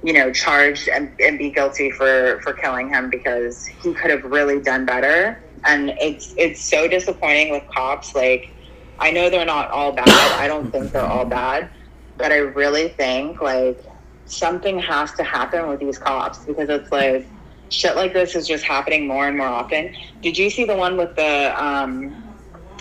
you 0.03 0.13
know, 0.13 0.33
charged 0.33 0.89
and, 0.89 1.13
and 1.21 1.39
be 1.39 1.51
guilty 1.51 1.91
for 1.91 2.41
for 2.43 2.53
killing 2.53 2.89
him 2.89 3.11
because 3.11 3.67
he 3.67 3.95
could 3.95 4.11
have 4.11 4.25
really 4.25 4.61
done 4.61 4.85
better. 4.85 5.43
And 5.65 5.91
it's 6.01 6.35
it's 6.37 6.61
so 6.61 6.89
disappointing 6.89 7.51
with 7.51 7.63
cops. 7.73 8.15
Like, 8.15 8.51
I 8.99 9.11
know 9.11 9.31
they're 9.31 9.45
not 9.45 9.71
all 9.71 9.93
bad. 9.93 10.09
I 10.09 10.49
don't 10.49 10.71
think 10.73 10.93
they're 10.93 11.07
all 11.07 11.25
bad, 11.25 11.71
but 12.17 12.33
I 12.33 12.39
really 12.39 12.89
think 12.89 13.41
like 13.41 13.85
something 14.27 14.79
has 14.79 15.13
to 15.13 15.23
happen 15.23 15.69
with 15.69 15.79
these 15.79 15.99
cops 15.99 16.39
because 16.45 16.69
it's 16.69 16.91
like 16.91 17.29
shit 17.69 17.97
like 17.97 18.13
this 18.13 18.35
is 18.35 18.47
just 18.47 18.65
happening 18.65 19.07
more 19.07 19.29
and 19.29 19.37
more 19.37 19.47
often. 19.47 19.95
Did 20.21 20.37
you 20.37 20.51
see 20.51 20.65
the 20.65 20.77
one 20.77 20.97
with 20.97 21.15
the 21.17 21.63
um 21.63 22.23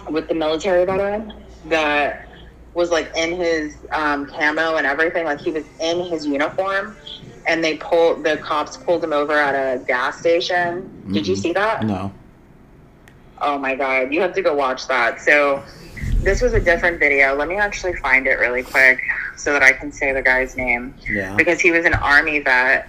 with 0.10 0.28
the 0.28 0.36
military 0.36 0.86
veteran 0.86 1.34
that 1.66 2.31
was 2.74 2.92
like 2.92 3.12
in 3.16 3.36
his 3.36 3.76
um, 3.92 4.26
camo 4.28 4.76
and 4.76 4.88
everything? 4.88 5.26
Like 5.26 5.40
he 5.40 5.52
was 5.52 5.66
in 5.80 6.06
his 6.06 6.26
uniform, 6.26 6.96
and 7.48 7.64
they 7.64 7.78
pulled 7.78 8.24
the 8.24 8.38
cops 8.38 8.78
pulled 8.78 9.04
him 9.04 9.14
over 9.14 9.34
at 9.34 9.56
a 9.56 9.84
gas 9.86 10.20
station. 10.20 11.04
Did 11.12 11.28
you 11.28 11.36
see 11.36 11.54
that? 11.54 11.86
No. 11.86 12.12
Oh 13.42 13.58
my 13.58 13.76
god, 13.76 14.14
you 14.14 14.22
have 14.22 14.34
to 14.36 14.42
go 14.42 14.56
watch 14.56 14.88
that. 14.88 15.20
So 15.20 15.64
this 16.18 16.42
was 16.42 16.54
a 16.54 16.60
different 16.60 17.00
video. 17.00 17.36
Let 17.36 17.48
me 17.48 17.56
actually 17.56 17.96
find 17.96 18.28
it 18.28 18.40
really 18.40 18.64
quick 18.64 19.02
so 19.36 19.54
that 19.54 19.64
I 19.64 19.72
can 19.72 19.92
say 19.92 20.14
the 20.14 20.22
guy's 20.22 20.56
name 20.56 20.94
Yeah. 21.10 21.36
because 21.36 21.60
he 21.60 21.72
was 21.72 21.86
an 21.86 21.96
army 21.96 22.40
vet. 22.40 22.88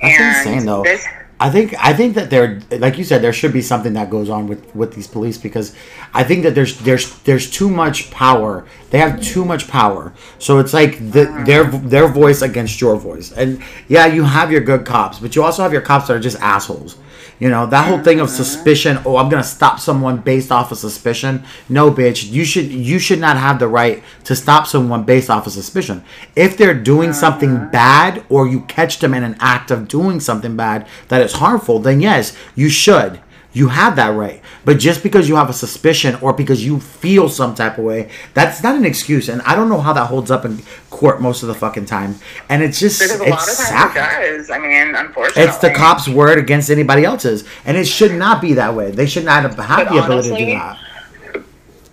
That's 0.00 0.18
and 0.20 0.48
insane, 0.48 0.66
though. 0.66 0.82
This, 0.82 1.06
I 1.38 1.50
think 1.50 1.74
I 1.78 1.92
think 1.92 2.14
that 2.14 2.30
there, 2.30 2.60
like 2.70 2.98
you 2.98 3.04
said, 3.04 3.22
there 3.22 3.32
should 3.32 3.52
be 3.52 3.62
something 3.62 3.92
that 3.94 4.10
goes 4.10 4.28
on 4.28 4.46
with 4.48 4.74
with 4.74 4.94
these 4.94 5.06
police 5.06 5.38
because 5.38 5.74
I 6.14 6.24
think 6.24 6.42
that 6.42 6.54
there's 6.54 6.78
there's 6.80 7.18
there's 7.20 7.50
too 7.50 7.70
much 7.70 8.10
power. 8.10 8.66
They 8.90 8.98
have 8.98 9.22
too 9.22 9.44
much 9.44 9.66
power, 9.66 10.12
so 10.38 10.58
it's 10.58 10.74
like 10.74 10.98
the, 11.12 11.28
uh-huh. 11.28 11.44
their 11.44 11.64
their 11.64 12.08
voice 12.08 12.42
against 12.42 12.80
your 12.80 12.96
voice. 12.96 13.32
And 13.32 13.62
yeah, 13.88 14.06
you 14.06 14.24
have 14.24 14.52
your 14.52 14.60
good 14.60 14.84
cops, 14.84 15.18
but 15.18 15.34
you 15.34 15.42
also 15.42 15.62
have 15.62 15.72
your 15.72 15.80
cops 15.80 16.08
that 16.08 16.16
are 16.16 16.20
just 16.20 16.38
assholes. 16.40 16.98
You 17.38 17.48
know 17.48 17.66
that 17.66 17.88
whole 17.88 18.02
thing 18.02 18.20
of 18.20 18.28
uh-huh. 18.28 18.36
suspicion. 18.36 18.98
Oh, 19.06 19.16
I'm 19.16 19.30
gonna 19.30 19.42
stop 19.42 19.80
someone 19.80 20.18
based 20.18 20.52
off 20.52 20.70
of 20.70 20.76
suspicion. 20.76 21.44
No, 21.70 21.90
bitch. 21.90 22.30
You 22.30 22.44
should 22.44 22.66
you 22.66 22.98
should 22.98 23.18
not 23.18 23.38
have 23.38 23.58
the 23.58 23.68
right 23.68 24.02
to 24.24 24.36
stop 24.36 24.66
someone 24.66 25.04
based 25.04 25.30
off 25.30 25.46
of 25.46 25.52
suspicion. 25.54 26.04
If 26.36 26.58
they're 26.58 26.74
doing 26.74 27.14
something 27.14 27.56
uh-huh. 27.56 27.70
bad, 27.70 28.24
or 28.28 28.46
you 28.46 28.60
catch 28.62 28.98
them 28.98 29.14
in 29.14 29.22
an 29.22 29.36
act 29.40 29.70
of 29.70 29.88
doing 29.88 30.20
something 30.20 30.56
bad 30.56 30.86
that 31.08 31.22
is 31.22 31.32
harmful, 31.32 31.78
then 31.78 32.00
yes, 32.00 32.36
you 32.54 32.68
should. 32.68 33.18
You 33.52 33.68
have 33.68 33.96
that 33.96 34.08
right. 34.08 34.40
But 34.64 34.78
just 34.78 35.02
because 35.02 35.28
you 35.28 35.36
have 35.36 35.50
a 35.50 35.52
suspicion 35.52 36.14
or 36.22 36.32
because 36.32 36.64
you 36.64 36.80
feel 36.80 37.28
some 37.28 37.54
type 37.54 37.78
of 37.78 37.84
way, 37.84 38.08
that's 38.32 38.62
not 38.62 38.76
an 38.76 38.84
excuse. 38.84 39.28
And 39.28 39.42
I 39.42 39.54
don't 39.54 39.68
know 39.68 39.80
how 39.80 39.92
that 39.92 40.06
holds 40.06 40.30
up 40.30 40.44
in 40.44 40.62
court 40.90 41.20
most 41.20 41.42
of 41.42 41.48
the 41.48 41.54
fucking 41.54 41.86
time. 41.86 42.16
And 42.48 42.62
it's 42.62 42.80
just 42.80 43.00
because 43.00 43.20
a 43.20 43.24
it's 43.24 43.30
lot 43.30 43.40
of 43.40 43.46
times 43.46 43.94
sad. 43.94 44.22
it 44.24 44.36
does. 44.36 44.50
I 44.50 44.58
mean, 44.58 44.94
unfortunately. 44.94 45.42
It's 45.42 45.58
the 45.58 45.70
cops' 45.70 46.08
word 46.08 46.38
against 46.38 46.70
anybody 46.70 47.04
else's, 47.04 47.44
and 47.64 47.76
it 47.76 47.86
should 47.86 48.12
not 48.14 48.40
be 48.40 48.54
that 48.54 48.74
way. 48.74 48.90
They 48.90 49.06
should 49.06 49.24
not 49.24 49.42
have 49.42 49.56
But 49.56 49.88
the 49.90 50.02
ability 50.02 50.30
to 50.30 50.36
do 50.38 50.46
that. 50.46 50.78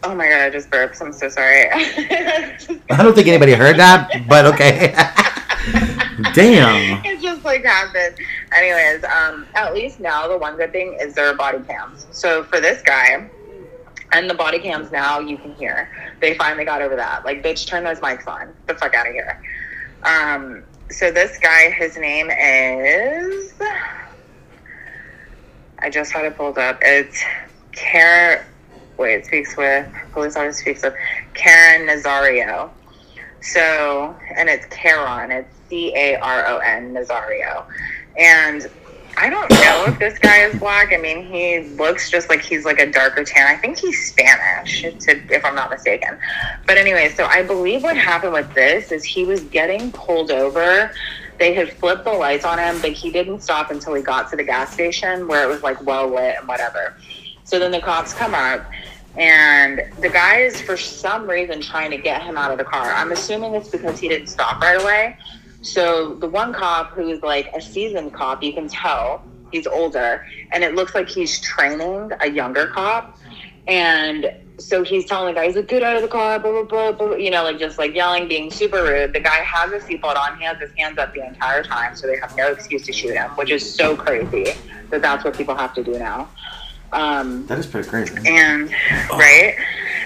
Oh 0.01 0.15
my 0.15 0.29
god, 0.29 0.41
I 0.43 0.49
just 0.49 0.71
burped. 0.71 1.01
I'm 1.01 1.11
so 1.11 1.27
sorry. 1.27 1.69
I 1.71 2.57
don't 2.89 3.13
think 3.13 3.27
anybody 3.27 3.51
heard 3.51 3.75
that, 3.77 4.27
but 4.29 4.45
okay. 4.45 4.93
Damn. 6.33 7.05
it 7.05 7.21
just 7.21 7.43
like 7.43 7.63
happened. 7.63 8.17
Anyways, 8.55 9.03
um, 9.03 9.45
at 9.55 9.73
least 9.73 9.99
now 9.99 10.27
the 10.27 10.38
one 10.38 10.57
good 10.57 10.71
thing 10.71 10.97
is 10.99 11.13
there 11.15 11.27
are 11.27 11.35
body 11.35 11.59
cams. 11.63 12.07
So 12.11 12.43
for 12.43 12.59
this 12.59 12.81
guy, 12.81 13.29
and 14.11 14.29
the 14.29 14.33
body 14.33 14.59
cams 14.59 14.91
now 14.91 15.19
you 15.19 15.38
can 15.38 15.53
hear. 15.55 15.89
They 16.19 16.35
finally 16.35 16.65
got 16.65 16.81
over 16.81 16.95
that. 16.95 17.25
Like, 17.25 17.43
bitch, 17.43 17.67
turn 17.67 17.83
those 17.83 17.99
mics 17.99 18.27
on. 18.27 18.53
The 18.67 18.73
fuck 18.75 18.93
out 18.93 19.07
of 19.07 19.13
here. 19.13 19.41
Um, 20.03 20.63
so 20.89 21.11
this 21.11 21.38
guy, 21.38 21.69
his 21.69 21.97
name 21.97 22.29
is. 22.31 23.53
I 25.81 25.89
just 25.89 26.11
had 26.11 26.25
it 26.25 26.35
pulled 26.35 26.57
up. 26.57 26.79
It's 26.81 27.23
Karen. 27.71 28.43
Wait, 28.97 29.13
it 29.15 29.25
speaks 29.25 29.55
with 29.55 29.88
police 30.11 30.35
officer 30.35 30.61
speaks 30.61 30.83
with 30.83 30.93
Caron 31.33 31.88
Nazario. 31.88 32.69
So, 33.41 34.15
and 34.35 34.49
it's 34.49 34.65
Karen. 34.65 35.31
It's 35.31 35.55
C 35.69 35.93
A 35.95 36.15
R 36.19 36.47
O 36.47 36.57
N 36.57 36.93
Nazario. 36.93 37.65
And 38.17 38.69
I 39.17 39.29
don't 39.29 39.49
know 39.49 39.85
if 39.88 39.99
this 39.99 40.17
guy 40.19 40.43
is 40.43 40.57
black. 40.59 40.93
I 40.93 40.97
mean, 40.97 41.25
he 41.25 41.59
looks 41.75 42.09
just 42.09 42.29
like 42.29 42.41
he's 42.41 42.63
like 42.63 42.79
a 42.79 42.89
darker 42.89 43.23
tan. 43.23 43.47
I 43.47 43.59
think 43.59 43.77
he's 43.77 44.07
Spanish, 44.07 44.81
to, 44.81 45.33
if 45.33 45.43
I'm 45.43 45.55
not 45.55 45.69
mistaken. 45.69 46.17
But 46.65 46.77
anyway, 46.77 47.09
so 47.09 47.25
I 47.25 47.43
believe 47.43 47.83
what 47.83 47.97
happened 47.97 48.33
with 48.33 48.53
this 48.53 48.91
is 48.91 49.03
he 49.03 49.25
was 49.25 49.41
getting 49.41 49.91
pulled 49.91 50.31
over. 50.31 50.91
They 51.38 51.53
had 51.53 51.73
flipped 51.73 52.05
the 52.05 52.13
lights 52.13 52.45
on 52.45 52.59
him, 52.59 52.79
but 52.81 52.91
he 52.91 53.11
didn't 53.11 53.41
stop 53.41 53.71
until 53.71 53.93
he 53.93 54.01
got 54.01 54.29
to 54.29 54.38
the 54.38 54.43
gas 54.43 54.73
station 54.73 55.27
where 55.27 55.43
it 55.43 55.47
was 55.47 55.63
like 55.63 55.85
well 55.85 56.07
lit 56.07 56.35
and 56.39 56.47
whatever. 56.47 56.95
So 57.43 57.59
then 57.59 57.71
the 57.71 57.81
cops 57.81 58.13
come 58.13 58.35
up, 58.35 58.69
and 59.17 59.81
the 59.99 60.09
guy 60.09 60.38
is 60.38 60.61
for 60.61 60.77
some 60.77 61.29
reason 61.29 61.61
trying 61.61 61.91
to 61.91 61.97
get 61.97 62.21
him 62.21 62.38
out 62.38 62.51
of 62.51 62.57
the 62.57 62.63
car. 62.63 62.91
I'm 62.93 63.11
assuming 63.11 63.55
it's 63.55 63.69
because 63.69 63.99
he 63.99 64.07
didn't 64.07 64.27
stop 64.27 64.61
right 64.61 64.81
away. 64.81 65.17
So 65.61 66.15
the 66.15 66.27
one 66.27 66.53
cop 66.53 66.91
who's 66.91 67.21
like 67.21 67.51
a 67.53 67.61
seasoned 67.61 68.13
cop, 68.13 68.41
you 68.43 68.53
can 68.53 68.67
tell 68.67 69.23
he's 69.51 69.67
older, 69.67 70.25
and 70.51 70.63
it 70.63 70.75
looks 70.75 70.95
like 70.95 71.09
he's 71.09 71.39
training 71.41 72.11
a 72.21 72.29
younger 72.29 72.67
cop. 72.67 73.17
And 73.67 74.31
so 74.57 74.83
he's 74.83 75.05
telling 75.05 75.33
the 75.33 75.39
guy, 75.39 75.47
he's 75.47 75.55
like, 75.55 75.67
get 75.67 75.83
out 75.83 75.95
of 75.95 76.01
the 76.01 76.07
car, 76.07 76.39
blah, 76.39 76.51
blah, 76.51 76.63
blah, 76.63 76.91
blah, 76.91 77.15
you 77.15 77.29
know, 77.31 77.43
like 77.43 77.59
just 77.59 77.77
like 77.77 77.93
yelling, 77.93 78.27
being 78.27 78.51
super 78.51 78.83
rude. 78.83 79.13
The 79.13 79.19
guy 79.19 79.37
has 79.37 79.71
a 79.71 79.79
seatbelt 79.85 80.15
on. 80.15 80.37
He 80.37 80.43
has 80.45 80.57
his 80.59 80.71
hands 80.77 80.97
up 80.97 81.13
the 81.13 81.25
entire 81.25 81.63
time, 81.63 81.95
so 81.95 82.07
they 82.07 82.17
have 82.17 82.35
no 82.35 82.51
excuse 82.51 82.85
to 82.87 82.93
shoot 82.93 83.13
him, 83.13 83.29
which 83.31 83.51
is 83.51 83.73
so 83.73 83.95
crazy 83.95 84.51
that 84.89 85.01
that's 85.01 85.23
what 85.23 85.35
people 85.37 85.55
have 85.55 85.73
to 85.75 85.83
do 85.83 85.97
now. 85.97 86.29
Um, 86.91 87.45
That 87.47 87.59
is 87.59 87.67
pretty 87.67 87.87
crazy. 87.87 88.15
and 88.27 88.71
right 89.11 89.55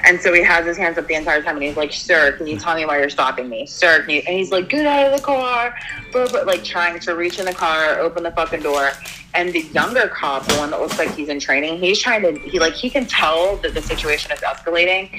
and 0.04 0.20
so 0.20 0.34
he 0.34 0.44
has 0.44 0.66
his 0.66 0.78
hands 0.78 0.98
up 0.98 1.08
the 1.08 1.16
entire 1.16 1.42
time 1.42 1.56
and 1.56 1.64
he's 1.64 1.78
like 1.78 1.94
sir 1.94 2.34
can 2.38 2.48
you 2.48 2.58
tell 2.58 2.76
me 2.76 2.86
why 2.86 3.00
you're 3.00 3.10
stopping 3.10 3.50
me? 3.50 3.66
Sir 3.66 4.02
can 4.02 4.10
you? 4.10 4.22
and 4.28 4.38
he's 4.38 4.52
like 4.52 4.70
get 4.70 4.86
out 4.86 5.12
of 5.12 5.20
the 5.20 5.26
car. 5.26 5.76
Blah, 6.12 6.26
like 6.44 6.64
trying 6.64 7.00
to 7.00 7.16
reach 7.16 7.40
in 7.40 7.46
the 7.46 7.54
car 7.54 8.00
open 8.00 8.24
the 8.24 8.32
fucking 8.32 8.62
door. 8.62 8.92
And 9.36 9.52
the 9.52 9.62
younger 9.62 10.08
cop 10.10 10.46
the 10.46 10.56
one 10.56 10.70
that 10.72 10.80
looks 10.80 11.00
like 11.00 11.16
he's 11.16 11.30
in 11.30 11.40
training 11.40 11.80
he's 11.80 12.00
trying 12.00 12.22
to 12.22 12.38
he 12.40 12.60
like 12.60 12.74
he 12.74 12.90
can 12.90 13.06
tell 13.06 13.58
that 13.58 13.74
the 13.74 13.82
situation 13.82 14.32
is 14.32 14.40
escalating. 14.40 15.10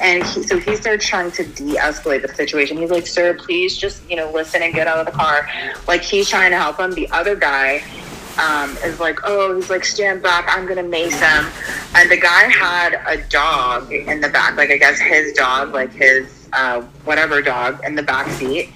And 0.00 0.24
he, 0.24 0.42
so 0.42 0.58
he 0.58 0.74
starts 0.76 1.06
trying 1.06 1.30
to 1.32 1.44
de-escalate 1.44 2.22
the 2.22 2.34
situation. 2.34 2.76
He's 2.76 2.90
like 2.90 3.06
sir 3.06 3.34
please 3.34 3.76
just 3.76 4.08
you 4.10 4.16
know 4.16 4.30
listen 4.32 4.62
and 4.62 4.74
get 4.74 4.86
out 4.86 4.98
of 4.98 5.06
the 5.06 5.12
car. 5.12 5.48
Like 5.86 6.02
he's 6.02 6.28
trying 6.28 6.50
to 6.50 6.58
help 6.58 6.78
him. 6.78 6.92
The 6.92 7.08
other 7.10 7.36
guy 7.36 7.82
um, 8.38 8.76
is 8.78 9.00
like, 9.00 9.18
oh, 9.24 9.54
he's 9.54 9.70
like, 9.70 9.84
stand 9.84 10.22
back, 10.22 10.46
I'm 10.48 10.66
gonna 10.66 10.82
mace 10.82 11.18
him. 11.18 11.46
And 11.94 12.10
the 12.10 12.16
guy 12.16 12.44
had 12.44 13.00
a 13.06 13.22
dog 13.28 13.92
in 13.92 14.20
the 14.20 14.28
back, 14.28 14.56
like 14.56 14.70
I 14.70 14.78
guess 14.78 14.98
his 14.98 15.32
dog, 15.32 15.72
like 15.72 15.92
his 15.92 16.48
uh, 16.52 16.82
whatever 17.04 17.42
dog 17.42 17.80
in 17.84 17.94
the 17.94 18.02
back 18.02 18.28
seat. 18.30 18.70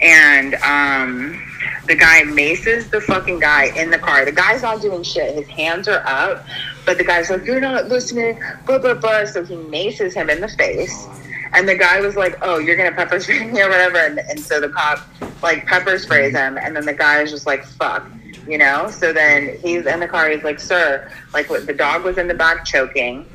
And 0.00 0.54
um, 0.56 1.42
the 1.86 1.94
guy 1.94 2.24
maces 2.24 2.90
the 2.90 3.00
fucking 3.00 3.40
guy 3.40 3.66
in 3.76 3.90
the 3.90 3.98
car. 3.98 4.24
The 4.24 4.32
guy's 4.32 4.62
not 4.62 4.80
doing 4.80 5.02
shit. 5.02 5.34
His 5.34 5.46
hands 5.48 5.88
are 5.88 6.02
up, 6.06 6.44
but 6.84 6.98
the 6.98 7.04
guy's 7.04 7.30
like, 7.30 7.44
you're 7.44 7.60
not 7.60 7.88
listening, 7.88 8.40
blah, 8.66 8.78
blah, 8.78 8.94
blah. 8.94 9.24
So 9.26 9.44
he 9.44 9.56
maces 9.56 10.14
him 10.14 10.30
in 10.30 10.40
the 10.40 10.48
face. 10.48 11.06
And 11.52 11.68
the 11.68 11.76
guy 11.76 12.00
was 12.00 12.16
like, 12.16 12.36
oh, 12.42 12.58
you're 12.58 12.76
gonna 12.76 12.92
pepper 12.92 13.20
spray 13.20 13.46
me 13.46 13.62
or 13.62 13.68
whatever. 13.68 13.98
And, 13.98 14.18
and 14.18 14.40
so 14.40 14.60
the 14.60 14.70
cop 14.70 15.06
like 15.42 15.66
pepper 15.66 15.98
sprays 15.98 16.34
him. 16.34 16.58
And 16.58 16.74
then 16.74 16.84
the 16.84 16.94
guy 16.94 17.22
is 17.22 17.30
just 17.30 17.46
like, 17.46 17.64
fuck 17.64 18.04
you 18.46 18.58
know? 18.58 18.90
So 18.90 19.12
then 19.12 19.58
he's 19.62 19.86
in 19.86 20.00
the 20.00 20.08
car 20.08 20.28
he's 20.30 20.44
like 20.44 20.60
sir 20.60 21.08
like 21.32 21.50
what 21.50 21.66
the 21.66 21.74
dog 21.74 22.04
was 22.04 22.18
in 22.18 22.28
the 22.28 22.34
back 22.34 22.64
choking 22.64 23.26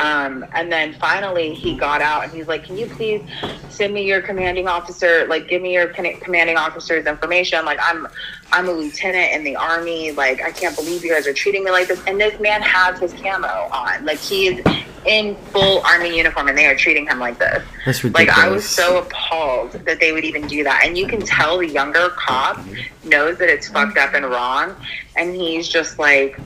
um, 0.00 0.44
and 0.54 0.72
then 0.72 0.94
finally 0.94 1.54
he 1.54 1.76
got 1.76 2.00
out 2.00 2.24
and 2.24 2.32
he's 2.32 2.48
like 2.48 2.64
can 2.64 2.76
you 2.76 2.86
please 2.86 3.22
send 3.68 3.92
me 3.92 4.02
your 4.02 4.22
commanding 4.22 4.66
officer 4.66 5.26
like 5.26 5.48
give 5.48 5.60
me 5.62 5.74
your 5.74 5.88
commanding 5.88 6.56
officer's 6.56 7.06
information? 7.06 7.64
Like 7.64 7.78
i'm 7.82 8.08
i'm 8.52 8.68
a 8.68 8.72
lieutenant 8.72 9.32
in 9.32 9.44
the 9.44 9.56
army. 9.56 10.12
Like 10.12 10.42
i 10.42 10.50
can't 10.50 10.74
believe 10.74 11.04
you 11.04 11.12
guys 11.12 11.26
are 11.26 11.34
treating 11.34 11.64
me 11.64 11.70
like 11.70 11.88
this. 11.88 12.02
And 12.06 12.20
this 12.20 12.38
man 12.40 12.62
has 12.62 12.98
his 12.98 13.12
camo 13.12 13.68
on. 13.72 14.04
Like 14.04 14.18
he 14.18 14.48
is 14.48 14.64
in 15.06 15.36
full 15.52 15.80
army 15.86 16.16
uniform 16.16 16.48
and 16.48 16.56
they 16.56 16.66
are 16.66 16.76
treating 16.76 17.06
him 17.06 17.18
like 17.18 17.38
this. 17.38 17.62
That's 17.86 18.04
ridiculous. 18.04 18.36
like. 18.36 18.46
I 18.46 18.50
was 18.50 18.68
so 18.68 18.98
appalled 18.98 19.72
that 19.72 20.00
they 20.00 20.12
would 20.12 20.24
even 20.24 20.46
do 20.46 20.62
that, 20.64 20.82
and 20.84 20.96
you 20.96 21.06
can 21.06 21.20
tell 21.20 21.58
the 21.58 21.68
younger 21.68 22.10
cop 22.10 22.60
knows 23.04 23.38
that 23.38 23.48
it's 23.48 23.68
fucked 23.68 23.98
up 23.98 24.14
and 24.14 24.26
wrong, 24.26 24.76
and 25.16 25.34
he's 25.34 25.68
just 25.68 25.98
like 25.98 26.38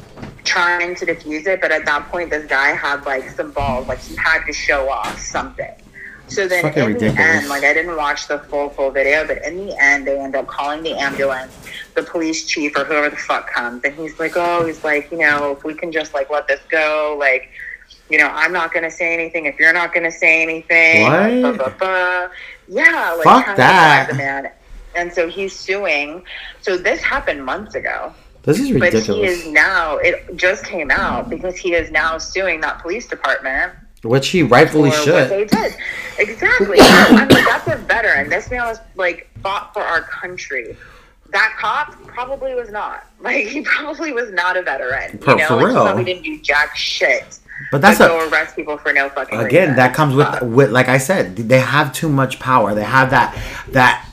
trying 0.45 0.95
to 0.97 1.05
diffuse 1.07 1.47
it. 1.47 1.61
But 1.61 1.73
at 1.73 1.85
that 1.87 2.09
point, 2.09 2.31
this 2.31 2.47
guy 2.47 2.69
had 2.75 3.05
like 3.05 3.29
some 3.31 3.51
balls, 3.51 3.89
like 3.89 4.01
he 4.01 4.15
had 4.17 4.45
to 4.47 4.53
show 4.53 4.89
off 4.89 5.19
something. 5.19 5.73
So 6.27 6.49
then, 6.49 6.63
Fucking 6.63 6.83
in 6.83 6.89
ridiculous. 6.95 7.17
the 7.17 7.23
end, 7.23 7.49
like 7.49 7.65
I 7.65 7.75
didn't 7.75 7.97
watch 7.97 8.29
the 8.29 8.39
full 8.39 8.71
full 8.71 8.91
video, 8.91 9.27
but 9.27 9.45
in 9.45 9.67
the 9.67 9.77
end, 9.83 10.07
they 10.07 10.19
end 10.19 10.35
up 10.35 10.47
calling 10.47 10.83
the 10.83 10.93
ambulance. 10.95 11.55
The 11.95 12.03
police 12.03 12.47
chief 12.47 12.77
or 12.77 12.85
whoever 12.85 13.11
the 13.11 13.17
fuck 13.17 13.51
comes, 13.51 13.85
and 13.85 13.95
he's 13.95 14.19
like, 14.19 14.33
"Oh, 14.37 14.65
he's 14.65 14.83
like, 14.83 15.11
you 15.11 15.19
know, 15.19 15.53
if 15.53 15.65
we 15.65 15.75
can 15.75 15.93
just 15.93 16.15
like 16.15 16.31
let 16.31 16.49
this 16.49 16.61
go, 16.69 17.17
like." 17.19 17.51
you 18.11 18.19
know, 18.19 18.27
I'm 18.29 18.53
not 18.53 18.71
going 18.73 18.83
to 18.83 18.91
say 18.91 19.15
anything 19.15 19.47
if 19.47 19.59
you're 19.59 19.73
not 19.73 19.95
going 19.95 20.05
to 20.05 20.11
say 20.13 20.43
anything. 20.43 21.05
What? 21.05 21.57
Blah, 21.57 21.69
blah, 21.71 21.79
blah. 21.79 22.29
Yeah, 22.69 23.15
like 23.17 23.25
Fuck 23.47 23.57
that. 23.57 24.11
man. 24.15 24.51
And 24.95 25.11
so 25.11 25.27
he's 25.27 25.59
suing. 25.59 26.23
So 26.61 26.77
this 26.77 27.01
happened 27.01 27.45
months 27.47 27.75
ago. 27.75 28.13
This 28.45 28.59
is 28.61 28.73
ridiculous. 28.73 29.07
But 29.07 29.17
he 29.17 29.23
is 29.25 29.47
now, 29.49 29.97
it 29.99 30.37
just 30.37 30.65
came 30.65 30.91
out 30.91 31.31
because 31.31 31.57
he 31.57 31.75
is 31.75 31.91
now 31.91 32.19
suing 32.19 32.61
that 32.61 32.81
police 32.83 33.07
department 33.07 33.73
Which 34.03 34.29
he 34.29 34.43
rightfully 34.43 34.91
for 34.91 34.97
what 34.97 35.05
should. 35.05 35.31
they 35.31 35.45
did. 35.47 35.75
Exactly. 36.19 36.77
I 36.81 37.27
mean, 37.29 37.45
that's 37.45 37.67
a 37.69 37.77
veteran. 37.77 38.29
This 38.29 38.51
man 38.51 38.63
was 38.67 38.79
like 38.97 39.29
fought 39.43 39.73
for 39.73 39.83
our 39.83 40.03
country. 40.03 40.77
That 41.31 41.57
cop 41.59 41.95
probably 42.07 42.55
was 42.55 42.71
not. 42.71 43.07
Like 43.25 43.47
he 43.47 43.63
probably 43.63 44.13
was 44.13 44.31
not 44.33 44.59
a 44.59 44.63
veteran. 44.63 45.17
For- 45.19 45.31
you 45.31 45.37
know, 45.39 45.47
for 45.47 45.55
like, 45.57 45.61
he 45.61 45.67
real. 45.73 45.85
probably 45.85 46.05
didn't 46.05 46.23
do 46.25 46.39
jack 46.41 46.77
shit. 46.77 47.39
But 47.73 47.81
that's 47.81 47.99
a 48.01 48.09
go 48.09 48.29
arrest 48.29 48.55
people 48.55 48.77
for 48.77 48.93
no 48.93 49.09
fucking 49.09 49.39
again 49.41 49.63
reason. 49.69 49.77
that 49.77 49.95
comes 49.95 50.15
with 50.15 50.43
with 50.43 50.71
like 50.71 50.89
I 50.89 50.99
said, 50.99 51.37
they 51.37 51.61
have 51.61 51.95
too 51.95 52.11
much 52.11 52.39
power. 52.39 52.75
They 52.75 52.83
have 52.85 53.09
that 53.11 53.35
that 53.71 54.07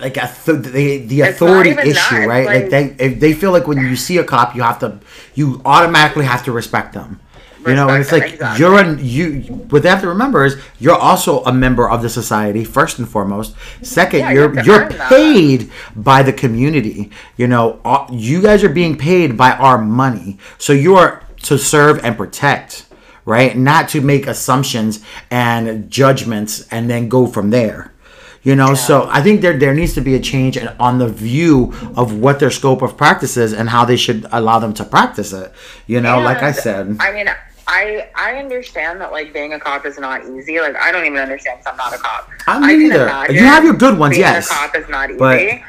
like 0.00 0.16
a 0.16 0.30
th- 0.44 0.62
the 0.62 0.98
the 1.06 1.20
authority 1.22 1.70
issue, 1.70 2.16
right? 2.26 2.46
Like, 2.46 2.62
like- 2.62 2.70
they 2.70 3.04
if 3.04 3.20
they 3.20 3.32
feel 3.32 3.52
like 3.52 3.66
when 3.66 3.78
you 3.78 3.96
see 3.96 4.18
a 4.18 4.24
cop, 4.24 4.54
you 4.54 4.62
have 4.62 4.78
to 4.80 4.98
you 5.34 5.60
automatically 5.64 6.24
have 6.24 6.44
to 6.44 6.52
respect 6.52 6.92
them. 6.94 7.20
You 7.66 7.74
know, 7.74 7.88
and 7.88 8.00
it's 8.00 8.12
like 8.12 8.32
exactly. 8.34 8.60
you're 8.64 8.78
an 8.78 8.98
you. 9.02 9.40
What 9.68 9.82
they 9.82 9.90
have 9.90 10.00
to 10.00 10.08
remember 10.08 10.44
is 10.44 10.56
you're 10.78 10.96
also 10.96 11.42
a 11.44 11.52
member 11.52 11.90
of 11.90 12.00
the 12.02 12.08
society 12.08 12.64
first 12.64 12.98
and 12.98 13.06
foremost. 13.06 13.54
Second, 13.82 14.20
Yeah, 14.20 14.30
you 14.30 14.40
you're 14.40 14.62
you're 14.64 14.82
earn 14.84 14.96
that. 14.96 15.08
paid 15.10 15.70
by 15.94 16.22
the 16.22 16.32
community. 16.32 17.10
You 17.36 17.46
know, 17.48 17.80
uh, 17.84 18.06
you 18.10 18.40
guys 18.40 18.64
are 18.64 18.70
being 18.70 18.96
paid 18.96 19.36
by 19.36 19.52
our 19.52 19.76
money, 19.76 20.38
so 20.56 20.72
you 20.72 20.96
are 20.96 21.22
to 21.42 21.58
serve 21.58 22.02
and 22.04 22.16
protect, 22.16 22.86
right? 23.26 23.54
Not 23.56 23.88
to 23.90 24.00
make 24.00 24.26
assumptions 24.26 25.04
and 25.30 25.90
judgments 25.90 26.66
and 26.70 26.88
then 26.88 27.08
go 27.08 27.26
from 27.26 27.50
there. 27.50 27.92
You 28.42 28.54
know, 28.54 28.74
so 28.74 29.08
I 29.10 29.20
think 29.22 29.40
there 29.40 29.58
there 29.58 29.74
needs 29.74 29.94
to 29.94 30.00
be 30.00 30.14
a 30.14 30.20
change 30.20 30.56
on 30.78 30.98
the 30.98 31.08
view 31.08 31.72
of 31.96 32.18
what 32.18 32.38
their 32.38 32.50
scope 32.50 32.82
of 32.82 32.96
practice 32.96 33.36
is 33.36 33.52
and 33.52 33.68
how 33.68 33.84
they 33.84 33.96
should 33.96 34.26
allow 34.32 34.58
them 34.58 34.72
to 34.74 34.84
practice 34.84 35.32
it. 35.32 35.52
You 35.86 36.00
know, 36.00 36.20
like 36.20 36.42
I 36.42 36.52
said, 36.52 36.96
I 37.00 37.12
mean, 37.12 37.28
I 37.66 38.08
I 38.14 38.36
understand 38.36 39.00
that 39.00 39.10
like 39.12 39.32
being 39.32 39.52
a 39.54 39.60
cop 39.60 39.84
is 39.86 39.98
not 39.98 40.24
easy. 40.24 40.60
Like 40.60 40.76
I 40.76 40.92
don't 40.92 41.04
even 41.04 41.18
understand 41.18 41.58
'cause 41.64 41.72
I'm 41.72 41.76
not 41.76 41.92
a 41.94 41.98
cop. 41.98 42.28
I'm 42.46 42.62
can 42.62 42.78
neither. 42.78 43.04
You 43.32 43.40
have 43.44 43.64
your 43.64 43.74
good 43.74 43.98
ones, 43.98 44.12
being 44.16 44.22
yes, 44.26 44.50
A 44.50 44.54
cop 44.54 44.76
is 44.76 44.88
not 44.88 45.10
easy. 45.10 45.18
but- 45.18 45.60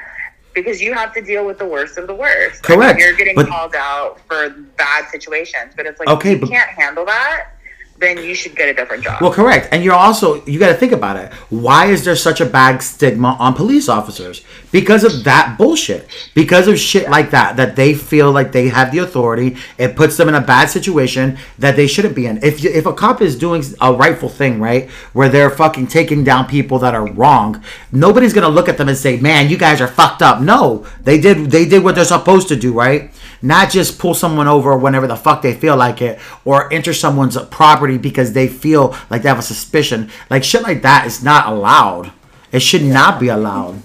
because 0.55 0.81
you 0.81 0.93
have 0.93 1.13
to 1.13 1.21
deal 1.21 1.45
with 1.45 1.57
the 1.59 1.65
worst 1.65 1.97
of 1.97 2.07
the 2.07 2.13
worst. 2.13 2.63
Correct, 2.63 2.81
I 2.83 2.93
mean, 2.97 3.05
you're 3.05 3.13
getting 3.15 3.35
but- 3.35 3.47
called 3.47 3.75
out 3.75 4.19
for 4.27 4.49
bad 4.77 5.07
situations, 5.09 5.73
but 5.77 5.85
it's 5.85 5.99
like 5.99 6.09
Okay, 6.09 6.31
you 6.31 6.39
but- 6.39 6.49
can't 6.49 6.69
handle 6.69 7.05
that, 7.05 7.45
then 7.99 8.17
you 8.17 8.33
should 8.33 8.55
get 8.55 8.69
a 8.69 8.73
different 8.73 9.03
job. 9.03 9.21
Well, 9.21 9.33
correct. 9.33 9.69
And 9.71 9.83
you're 9.83 9.93
also 9.93 10.43
you 10.45 10.57
got 10.57 10.69
to 10.69 10.73
think 10.73 10.93
about 10.93 11.17
it. 11.17 11.33
Why 11.49 11.87
is 11.87 12.05
there 12.05 12.15
such 12.15 12.39
a 12.39 12.45
bad 12.45 12.81
stigma 12.81 13.35
on 13.39 13.53
police 13.53 13.89
officers? 13.89 14.43
Because 14.71 15.03
of 15.03 15.25
that 15.25 15.57
bullshit. 15.57 16.07
Because 16.33 16.67
of 16.67 16.79
shit 16.79 17.09
like 17.09 17.31
that 17.31 17.57
that 17.57 17.75
they 17.75 17.93
feel 17.93 18.31
like 18.31 18.51
they 18.51 18.69
have 18.69 18.91
the 18.91 18.99
authority. 18.99 19.57
It 19.77 19.95
puts 19.95 20.15
them 20.15 20.29
in 20.29 20.35
a 20.35 20.41
bad 20.41 20.69
situation 20.69 21.37
that 21.57 21.75
they 21.75 21.87
shouldn't 21.87 22.15
be 22.15 22.25
in. 22.25 22.37
If 22.43 22.63
if 22.63 22.85
a 22.85 22.93
cop 22.93 23.21
is 23.21 23.37
doing 23.37 23.63
a 23.81 23.93
rightful 23.93 24.29
thing, 24.29 24.61
right, 24.61 24.89
where 25.13 25.29
they're 25.29 25.49
fucking 25.49 25.87
taking 25.87 26.23
down 26.23 26.47
people 26.47 26.79
that 26.79 26.95
are 26.95 27.07
wrong, 27.11 27.61
nobody's 27.91 28.33
gonna 28.33 28.49
look 28.49 28.69
at 28.69 28.77
them 28.77 28.87
and 28.87 28.97
say, 28.97 29.17
"Man, 29.17 29.49
you 29.49 29.57
guys 29.57 29.81
are 29.81 29.87
fucked 29.87 30.21
up." 30.21 30.41
No, 30.41 30.85
they 31.03 31.19
did 31.19 31.51
they 31.51 31.65
did 31.65 31.83
what 31.83 31.95
they're 31.95 32.05
supposed 32.05 32.47
to 32.47 32.55
do, 32.55 32.71
right? 32.71 33.11
Not 33.41 33.69
just 33.69 33.99
pull 33.99 34.13
someone 34.13 34.47
over 34.47 34.77
whenever 34.77 35.07
the 35.07 35.15
fuck 35.15 35.41
they 35.41 35.53
feel 35.53 35.77
like 35.77 36.01
it, 36.01 36.19
or 36.45 36.71
enter 36.73 36.93
someone's 36.93 37.37
property 37.45 37.97
because 37.97 38.33
they 38.33 38.47
feel 38.47 38.95
like 39.09 39.21
they 39.21 39.29
have 39.29 39.39
a 39.39 39.43
suspicion. 39.43 40.09
Like 40.29 40.43
shit 40.43 40.63
like 40.63 40.81
that 40.81 41.05
is 41.07 41.23
not 41.23 41.47
allowed. 41.47 42.11
It 42.51 42.61
should 42.61 42.83
not 42.83 43.19
be 43.19 43.27
allowed. 43.27 43.81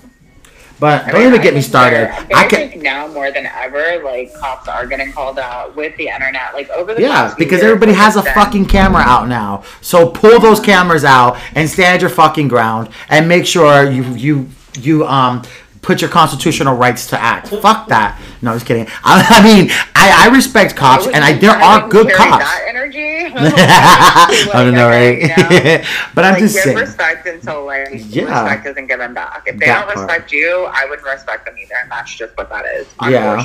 But 0.80 1.06
don't 1.06 1.14
mean, 1.14 1.28
even 1.28 1.40
I 1.40 1.42
get 1.42 1.54
me 1.54 1.60
started. 1.60 2.10
I 2.10 2.44
I 2.44 2.46
can 2.46 2.68
think 2.68 2.82
now 2.82 3.06
more 3.06 3.30
than 3.30 3.46
ever, 3.46 4.02
like 4.02 4.34
cops 4.34 4.68
are 4.68 4.86
getting 4.86 5.12
called 5.12 5.38
out 5.38 5.76
with 5.76 5.96
the 5.96 6.08
internet. 6.08 6.52
Like 6.52 6.68
over 6.70 6.94
the 6.94 7.00
Yeah, 7.00 7.34
because 7.38 7.62
everybody 7.62 7.92
has 7.92 8.16
a 8.16 8.20
it's 8.20 8.30
fucking 8.32 8.66
camera 8.66 9.02
out 9.02 9.28
now. 9.28 9.62
So 9.80 10.08
pull 10.08 10.40
those 10.40 10.60
cameras 10.60 11.04
out 11.04 11.38
and 11.54 11.70
stand 11.70 12.02
your 12.02 12.10
fucking 12.10 12.48
ground 12.48 12.88
and 13.08 13.28
make 13.28 13.46
sure 13.46 13.88
you 13.88 14.02
you 14.14 14.48
you 14.80 15.06
um 15.06 15.42
put 15.84 16.00
your 16.00 16.10
constitutional 16.10 16.74
rights 16.76 17.06
to 17.08 17.20
act. 17.20 17.48
Fuck 17.48 17.88
that. 17.88 18.18
No, 18.42 18.50
I'm 18.52 18.56
just 18.56 18.66
kidding. 18.66 18.86
I, 19.04 19.22
I 19.28 19.42
mean, 19.44 19.70
I, 19.94 20.24
I 20.26 20.34
respect 20.34 20.74
cops 20.74 21.06
and 21.06 21.22
I 21.22 21.34
there 21.34 21.50
are 21.50 21.88
good 21.88 22.08
carry 22.08 22.30
cops. 22.30 22.44
That 22.44 22.64
energy. 22.68 23.00
I 23.36 24.50
don't 24.64 24.74
know, 24.74 24.88
okay, 24.88 25.22
you 25.22 25.28
know? 25.28 25.34
right? 25.36 25.86
but 26.14 26.24
I'm 26.24 26.32
like, 26.34 26.42
just 26.42 26.54
give 26.54 26.64
saying. 26.64 26.76
respect 26.76 27.26
until 27.26 27.64
like 27.66 27.88
Yeah. 27.92 28.24
respect 28.24 28.66
isn't 28.66 28.86
given 28.86 29.12
back. 29.14 29.44
If 29.46 29.58
they 29.58 29.66
That 29.66 29.86
don't 29.86 29.94
part. 29.94 30.08
respect 30.08 30.32
you, 30.32 30.66
I 30.70 30.86
wouldn't 30.88 31.06
respect 31.06 31.44
them 31.44 31.56
either, 31.60 31.74
and 31.82 31.90
that's 31.90 32.14
just 32.14 32.36
what 32.36 32.48
that 32.50 32.64
is. 32.66 32.86
Yeah. 33.02 33.42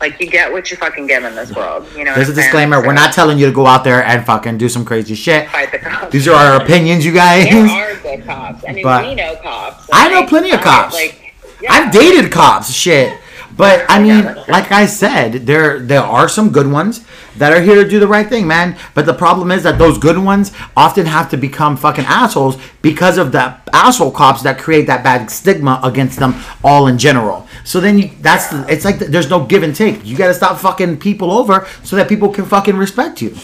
Like 0.00 0.20
you 0.20 0.28
get 0.28 0.52
what 0.52 0.70
you 0.70 0.76
fucking 0.76 1.06
get 1.06 1.22
in 1.22 1.34
this 1.34 1.54
world. 1.54 1.86
You 1.96 2.04
know. 2.04 2.14
There's 2.14 2.28
a 2.28 2.34
disclaimer. 2.34 2.80
We're 2.84 2.92
not 2.92 3.12
telling 3.14 3.38
you 3.38 3.46
to 3.46 3.52
go 3.52 3.66
out 3.66 3.84
there 3.84 4.04
and 4.04 4.24
fucking 4.26 4.58
do 4.58 4.68
some 4.68 4.84
crazy 4.84 5.14
shit. 5.14 5.48
fight 5.48 5.72
the 5.72 5.78
cops. 5.78 6.12
These 6.12 6.28
are 6.28 6.34
our 6.34 6.60
opinions, 6.62 7.04
you 7.06 7.12
guys. 7.12 7.44
There 7.44 7.92
are 7.92 7.94
good 8.02 8.24
cops. 8.26 8.64
I 8.68 8.72
mean, 8.72 8.82
But- 8.82 9.06
we 9.06 9.14
know 9.14 9.36
cops. 9.42 9.88
I 9.92 10.08
know 10.08 10.20
Like, 10.20 10.28
plenty 10.28 10.50
of 10.50 10.60
cops. 10.60 10.94
Like, 10.94 11.32
yeah. 11.60 11.72
I've 11.72 11.92
dated 11.92 12.30
cops, 12.32 12.70
shit. 12.72 13.18
But 13.56 13.84
I 13.88 14.00
mean, 14.00 14.24
Yeah. 14.24 14.44
like 14.48 14.72
I 14.72 14.86
said, 14.86 15.46
there 15.46 15.78
there 15.78 16.02
are 16.02 16.28
some 16.28 16.50
good 16.50 16.66
ones 16.70 17.02
that 17.36 17.52
are 17.52 17.60
here 17.60 17.76
to 17.82 17.88
do 17.88 18.00
the 18.00 18.08
right 18.08 18.28
thing, 18.28 18.46
man. 18.46 18.76
But 18.94 19.06
the 19.06 19.14
problem 19.14 19.50
is 19.52 19.62
that 19.62 19.78
those 19.78 19.96
good 19.98 20.18
ones 20.18 20.50
often 20.76 21.06
have 21.06 21.30
to 21.30 21.36
become 21.36 21.76
fucking 21.76 22.04
assholes 22.06 22.56
because 22.82 23.16
of 23.18 23.30
the 23.32 23.54
asshole 23.72 24.10
cops 24.10 24.42
that 24.42 24.58
create 24.58 24.86
that 24.86 25.04
bad 25.04 25.30
stigma 25.30 25.80
against 25.84 26.18
them 26.18 26.34
all 26.64 26.86
in 26.88 26.98
general. 26.98 27.46
So 27.64 27.80
then 27.80 27.98
you, 27.98 28.10
that's 28.20 28.48
the, 28.48 28.64
it's 28.68 28.84
like 28.84 28.98
there's 28.98 29.30
no 29.30 29.44
give 29.44 29.62
and 29.62 29.74
take. 29.74 30.04
You 30.04 30.16
got 30.16 30.28
to 30.28 30.34
stop 30.34 30.58
fucking 30.58 30.98
people 30.98 31.30
over 31.30 31.66
so 31.84 31.94
that 31.96 32.08
people 32.08 32.28
can 32.30 32.44
fucking 32.46 32.76
respect 32.76 33.22
you, 33.22 33.36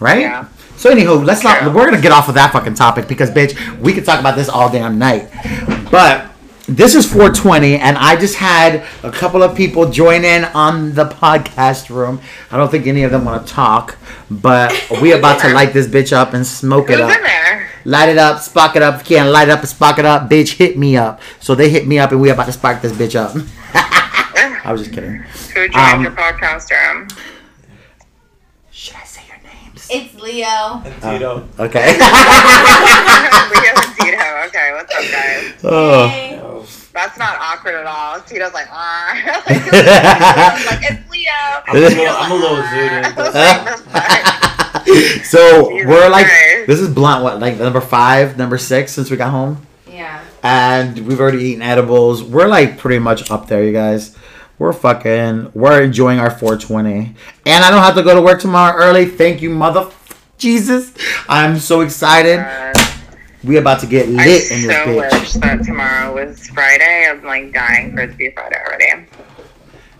right? 0.00 0.20
Yeah. 0.22 0.46
So 0.76 0.92
anywho, 0.92 1.24
let's 1.24 1.44
not. 1.44 1.72
We're 1.72 1.84
gonna 1.88 2.02
get 2.02 2.10
off 2.10 2.28
of 2.28 2.34
that 2.34 2.52
fucking 2.52 2.74
topic 2.74 3.06
because, 3.06 3.30
bitch, 3.30 3.54
we 3.78 3.92
could 3.92 4.04
talk 4.04 4.18
about 4.18 4.34
this 4.34 4.48
all 4.48 4.68
damn 4.68 4.98
night. 4.98 5.30
But 5.90 6.26
this 6.66 6.94
is 6.94 7.04
420, 7.06 7.76
and 7.76 7.98
I 7.98 8.16
just 8.16 8.36
had 8.36 8.84
a 9.02 9.10
couple 9.10 9.42
of 9.42 9.54
people 9.56 9.90
join 9.90 10.24
in 10.24 10.44
on 10.44 10.94
the 10.94 11.04
podcast 11.04 11.90
room. 11.90 12.20
I 12.50 12.56
don't 12.56 12.70
think 12.70 12.86
any 12.86 13.02
of 13.02 13.10
them 13.10 13.24
want 13.26 13.46
to 13.46 13.52
talk, 13.52 13.98
but 14.30 14.72
we 15.02 15.12
about 15.18 15.40
to 15.42 15.52
light 15.52 15.72
this 15.74 15.86
bitch 15.86 16.12
up 16.12 16.32
and 16.32 16.46
smoke 16.46 16.88
it 16.88 16.94
Who's 16.98 17.02
up. 17.10 17.16
in 17.16 17.22
there? 17.22 17.68
Light 17.84 18.08
it 18.08 18.16
up, 18.18 18.40
spark 18.40 18.76
it 18.76 18.82
up. 18.82 19.00
If 19.02 19.10
you 19.10 19.16
can't 19.16 19.28
light 19.30 19.48
it 19.48 19.50
up 19.50 19.60
and 19.60 19.68
spark 19.68 19.98
it 19.98 20.06
up, 20.06 20.30
bitch, 20.30 20.54
hit 20.54 20.78
me 20.78 20.96
up. 20.96 21.20
So 21.38 21.54
they 21.54 21.68
hit 21.68 21.86
me 21.86 21.98
up, 21.98 22.12
and 22.12 22.20
we 22.20 22.30
about 22.30 22.46
to 22.46 22.52
spark 22.52 22.80
this 22.80 22.92
bitch 22.92 23.14
up. 23.14 23.36
I 24.66 24.72
was 24.72 24.80
just 24.82 24.94
kidding. 24.94 25.16
Who 25.54 25.68
joined 25.68 25.76
Um, 25.76 26.02
your 26.02 26.12
podcast 26.12 26.70
room? 26.70 27.08
Should 29.88 29.96
I 29.96 30.06
say 30.06 30.06
your 30.06 30.06
names? 30.06 30.14
It's 30.14 30.22
Leo. 30.22 30.82
Tito. 31.12 31.48
Okay. 31.58 31.86
Leo 33.50 33.72
and 33.76 33.96
Tito. 33.96 34.24
Okay, 34.46 34.68
what's 34.72 34.94
up, 34.94 35.04
guys? 35.12 35.54
oh. 35.64 36.08
Hey. 36.08 36.40
That's 36.92 37.18
not 37.18 37.36
awkward 37.40 37.74
at 37.74 37.86
all. 37.86 38.20
Tito's 38.20 38.54
like, 38.54 38.68
ah. 38.70 39.14
like, 39.46 40.82
it's 40.90 41.10
Leo. 41.10 41.32
I'm 41.66 41.76
a 41.76 41.80
little, 41.80 42.06
I'm 42.08 42.30
a 42.30 42.34
little 42.34 42.62
zooted. 42.62 43.02
Like, 43.02 43.16
the 43.16 43.76
fuck? 43.90 45.24
so 45.24 45.70
Jesus 45.70 45.86
we're 45.88 46.08
like, 46.08 46.26
Christ. 46.26 46.66
this 46.68 46.78
is 46.80 46.88
blunt. 46.94 47.24
What 47.24 47.40
like 47.40 47.58
number 47.58 47.80
five, 47.80 48.38
number 48.38 48.58
six 48.58 48.92
since 48.92 49.10
we 49.10 49.16
got 49.16 49.30
home, 49.30 49.66
Yeah. 49.90 50.22
and 50.44 51.04
we've 51.06 51.18
already 51.20 51.42
eaten 51.42 51.62
edibles. 51.62 52.22
We're 52.22 52.46
like 52.46 52.78
pretty 52.78 53.00
much 53.00 53.28
up 53.30 53.48
there, 53.48 53.64
you 53.64 53.72
guys. 53.72 54.16
We're 54.58 54.72
fucking. 54.72 55.50
We're 55.54 55.82
enjoying 55.82 56.20
our 56.20 56.30
420, 56.30 57.14
and 57.46 57.64
I 57.64 57.70
don't 57.70 57.82
have 57.82 57.96
to 57.96 58.02
go 58.02 58.14
to 58.14 58.22
work 58.22 58.40
tomorrow 58.40 58.76
early. 58.76 59.06
Thank 59.06 59.42
you, 59.42 59.50
mother. 59.50 59.90
Jesus, 60.38 60.92
I'm 61.28 61.58
so 61.58 61.80
excited. 61.80 62.38
Uh, 62.38 62.72
We 63.44 63.58
about 63.58 63.80
to 63.80 63.86
get 63.86 64.06
I 64.06 64.12
lit 64.12 64.50
in 64.50 64.62
this 64.62 64.66
so 64.66 64.86
bitch, 64.86 65.20
wish 65.20 65.32
that 65.34 65.62
tomorrow 65.64 66.14
was 66.14 66.46
Friday. 66.48 67.06
I'm 67.10 67.22
like 67.24 67.52
dying 67.52 67.92
for 67.94 68.00
it 68.02 68.12
to 68.12 68.16
be 68.16 68.30
Friday 68.30 68.56
already. 68.56 68.83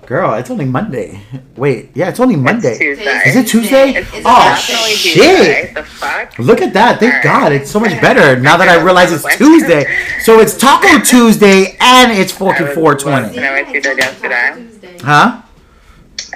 Girl. 0.07 0.35
It's 0.35 0.51
only 0.51 0.65
Monday. 0.65 1.21
Wait, 1.57 1.91
yeah, 1.95 2.09
it's 2.09 2.21
only 2.21 2.37
Monday. 2.37 2.71
It's 2.73 2.79
Tuesday. 2.79 3.21
Is 3.27 3.37
it 3.37 3.47
Tuesday? 3.47 3.91
It's, 3.91 4.09
it's 4.13 4.27
Oh, 4.27 4.55
shit. 4.57 5.13
Tuesday. 5.15 5.73
The 5.75 5.83
fuck? 5.83 6.39
Look 6.39 6.61
at 6.61 6.73
that. 6.75 7.01
Thank. 7.01 7.23
God. 7.25 7.53
It's 7.53 7.71
so 7.71 7.81
much 7.81 7.99
better 8.01 8.39
now 8.49 8.57
that 8.57 8.69
I 8.69 8.83
realize 8.83 9.13
it's 9.13 9.37
Tuesday. 9.37 9.85
So 10.21 10.41
it's 10.41 10.57
Taco 10.57 11.01
Tuesday 11.05 11.77
and 11.81 12.13
it's 12.13 12.33
fucking 12.33 12.69
420. 12.75 13.35
You 13.35 13.41
know 13.41 13.53
what 13.53 13.75
you 13.75 13.81
did 13.81 13.99
yesterday? 13.99 14.99
Huh? 15.01 15.41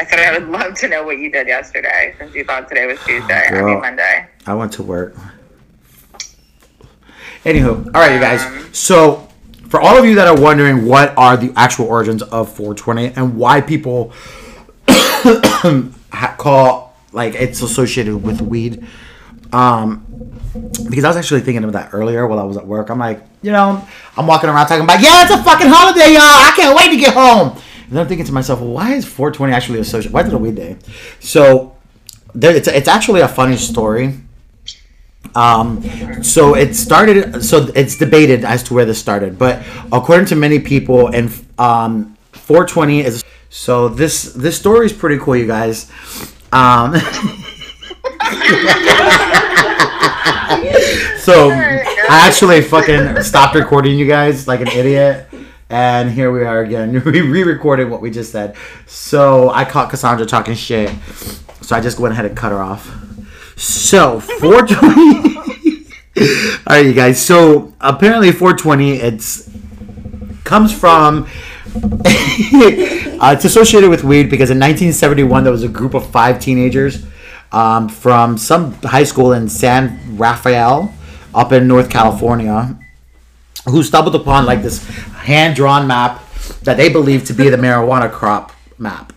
I 0.00 0.04
said 0.04 0.20
I 0.20 0.38
would 0.38 0.48
love 0.48 0.74
to 0.76 0.88
know 0.88 1.02
what 1.04 1.18
you 1.18 1.30
did 1.30 1.48
yesterday 1.48 2.14
since 2.18 2.34
you 2.34 2.44
thought 2.44 2.68
today 2.68 2.86
was 2.86 2.98
Tuesday. 3.04 3.48
I 3.50 3.62
mean 3.62 3.80
Monday. 3.80 4.26
I 4.46 4.54
went 4.54 4.72
to 4.74 4.82
work. 4.82 5.14
Anywho, 7.44 7.86
all 7.86 7.92
right, 8.00 8.12
you 8.14 8.20
guys. 8.20 8.42
Um, 8.44 8.68
So, 8.72 9.27
for 9.68 9.80
all 9.80 9.98
of 9.98 10.04
you 10.04 10.14
that 10.16 10.26
are 10.26 10.40
wondering 10.40 10.86
what 10.86 11.16
are 11.16 11.36
the 11.36 11.52
actual 11.56 11.86
origins 11.86 12.22
of 12.22 12.48
420 12.48 13.14
and 13.14 13.36
why 13.36 13.60
people 13.60 14.12
call 16.38 16.96
like 17.12 17.34
it's 17.34 17.62
associated 17.62 18.16
with 18.16 18.40
weed. 18.40 18.86
Um, 19.52 20.04
because 20.88 21.04
I 21.04 21.08
was 21.08 21.16
actually 21.16 21.40
thinking 21.40 21.64
of 21.64 21.72
that 21.72 21.90
earlier 21.92 22.26
while 22.26 22.38
I 22.38 22.44
was 22.44 22.56
at 22.56 22.66
work. 22.66 22.90
I'm 22.90 22.98
like, 22.98 23.22
you 23.42 23.52
know, 23.52 23.86
I'm 24.16 24.26
walking 24.26 24.50
around 24.50 24.66
talking 24.66 24.84
about, 24.84 25.00
yeah, 25.00 25.22
it's 25.22 25.32
a 25.32 25.42
fucking 25.42 25.68
holiday, 25.68 26.12
y'all. 26.12 26.22
I 26.22 26.52
can't 26.54 26.76
wait 26.76 26.90
to 26.90 26.96
get 26.96 27.14
home. 27.14 27.50
And 27.50 27.96
then 27.96 28.02
I'm 28.02 28.08
thinking 28.08 28.26
to 28.26 28.32
myself, 28.32 28.60
well, 28.60 28.70
why 28.70 28.94
is 28.94 29.06
420 29.06 29.52
actually 29.52 29.80
associated? 29.80 30.12
Why 30.12 30.22
is 30.22 30.28
it 30.28 30.34
a 30.34 30.38
weed 30.38 30.56
day? 30.56 30.76
So 31.20 31.76
there, 32.34 32.54
it's 32.54 32.68
it's 32.68 32.88
actually 32.88 33.20
a 33.20 33.28
funny 33.28 33.56
story. 33.56 34.20
Um, 35.34 35.82
so 36.22 36.54
it 36.54 36.74
started. 36.74 37.42
So 37.44 37.70
it's 37.74 37.96
debated 37.96 38.44
as 38.44 38.62
to 38.64 38.74
where 38.74 38.84
this 38.84 38.98
started, 38.98 39.38
but 39.38 39.62
according 39.92 40.26
to 40.26 40.36
many 40.36 40.58
people, 40.58 41.08
and 41.08 41.30
um, 41.58 42.16
420 42.32 43.00
is. 43.00 43.24
So 43.50 43.88
this 43.88 44.34
this 44.34 44.58
story 44.58 44.86
is 44.86 44.92
pretty 44.92 45.18
cool, 45.18 45.36
you 45.36 45.46
guys. 45.46 45.90
Um, 46.52 46.94
so 51.18 51.50
I 51.50 52.26
actually 52.26 52.62
fucking 52.62 53.22
stopped 53.22 53.54
recording 53.54 53.98
you 53.98 54.06
guys 54.06 54.46
like 54.46 54.60
an 54.60 54.68
idiot. 54.68 55.28
And 55.70 56.10
here 56.10 56.32
we 56.32 56.44
are 56.44 56.62
again. 56.62 57.02
We 57.04 57.20
re-recorded 57.20 57.90
what 57.90 58.00
we 58.00 58.10
just 58.10 58.32
said. 58.32 58.56
So 58.86 59.50
I 59.50 59.64
caught 59.64 59.90
Cassandra 59.90 60.24
talking 60.24 60.54
shit. 60.54 60.90
So 61.60 61.76
I 61.76 61.80
just 61.80 61.98
went 61.98 62.12
ahead 62.12 62.24
and 62.24 62.36
cut 62.36 62.52
her 62.52 62.60
off. 62.60 63.07
So 63.58 64.20
420. 64.20 65.36
All 66.66 66.76
right, 66.76 66.86
you 66.86 66.94
guys. 66.94 67.20
So 67.20 67.74
apparently 67.80 68.30
420. 68.30 68.92
It's 68.92 69.50
comes 70.44 70.72
from. 70.72 71.24
uh, 71.74 73.34
it's 73.34 73.44
associated 73.44 73.90
with 73.90 74.04
weed 74.04 74.30
because 74.30 74.50
in 74.50 74.58
1971 74.58 75.42
there 75.44 75.52
was 75.52 75.64
a 75.64 75.68
group 75.68 75.94
of 75.94 76.08
five 76.10 76.40
teenagers 76.40 77.04
um, 77.52 77.88
from 77.88 78.38
some 78.38 78.72
high 78.74 79.04
school 79.04 79.32
in 79.32 79.48
San 79.48 80.16
Rafael, 80.16 80.92
up 81.34 81.52
in 81.52 81.66
North 81.66 81.90
California, 81.90 82.78
who 83.66 83.82
stumbled 83.82 84.14
upon 84.14 84.46
like 84.46 84.62
this 84.62 84.86
hand 84.86 85.56
drawn 85.56 85.86
map 85.86 86.22
that 86.62 86.76
they 86.76 86.88
believed 86.88 87.26
to 87.26 87.32
be 87.32 87.48
the 87.50 87.56
marijuana 87.56 88.10
crop 88.10 88.52
map. 88.78 89.12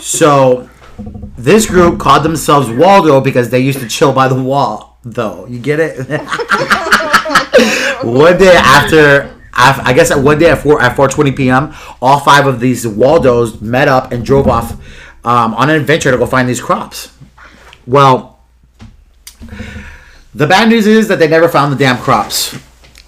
So 0.00 0.70
this 0.98 1.66
group 1.66 1.98
called 1.98 2.22
themselves 2.22 2.70
Waldo 2.70 3.20
because 3.20 3.50
they 3.50 3.60
used 3.60 3.80
to 3.80 3.88
chill 3.88 4.12
by 4.12 4.28
the 4.28 4.40
wall. 4.40 4.98
Though 5.04 5.46
you 5.46 5.58
get 5.58 5.80
it. 5.80 5.98
one 8.04 8.38
day 8.38 8.54
after, 8.54 9.36
I 9.52 9.92
guess 9.92 10.10
at 10.10 10.18
one 10.18 10.38
day 10.38 10.50
at 10.50 10.62
four 10.62 10.80
at 10.80 10.94
four 10.94 11.08
twenty 11.08 11.32
p.m., 11.32 11.74
all 12.00 12.20
five 12.20 12.46
of 12.46 12.60
these 12.60 12.86
Waldos 12.86 13.60
met 13.60 13.88
up 13.88 14.12
and 14.12 14.24
drove 14.24 14.46
off 14.46 14.72
um, 15.24 15.54
on 15.54 15.70
an 15.70 15.76
adventure 15.76 16.12
to 16.12 16.18
go 16.18 16.26
find 16.26 16.48
these 16.48 16.60
crops. 16.60 17.16
Well, 17.86 18.40
the 20.34 20.46
bad 20.46 20.68
news 20.68 20.86
is 20.86 21.08
that 21.08 21.18
they 21.18 21.28
never 21.28 21.48
found 21.48 21.72
the 21.72 21.76
damn 21.76 21.98
crops. 21.98 22.56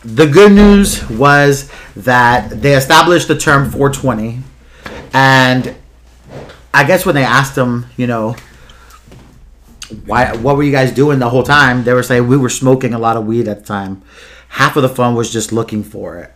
The 0.04 0.26
good 0.26 0.52
news 0.52 1.08
was 1.08 1.70
that 1.96 2.60
they 2.60 2.74
established 2.74 3.28
the 3.28 3.38
term 3.38 3.70
420, 3.70 4.40
and 5.12 5.76
I 6.74 6.84
guess 6.84 7.06
when 7.06 7.14
they 7.14 7.24
asked 7.24 7.54
them, 7.54 7.86
you 7.96 8.06
know, 8.06 8.36
why, 10.06 10.34
what 10.36 10.56
were 10.56 10.62
you 10.62 10.72
guys 10.72 10.92
doing 10.92 11.20
the 11.20 11.30
whole 11.30 11.44
time? 11.44 11.84
They 11.84 11.92
were 11.92 12.02
saying 12.02 12.26
we 12.26 12.36
were 12.36 12.48
smoking 12.48 12.94
a 12.94 12.98
lot 12.98 13.16
of 13.16 13.26
weed 13.26 13.46
at 13.48 13.60
the 13.60 13.64
time. 13.64 14.02
Half 14.48 14.76
of 14.76 14.82
the 14.82 14.88
fun 14.88 15.14
was 15.14 15.32
just 15.32 15.52
looking 15.52 15.82
for 15.84 16.18
it. 16.18 16.32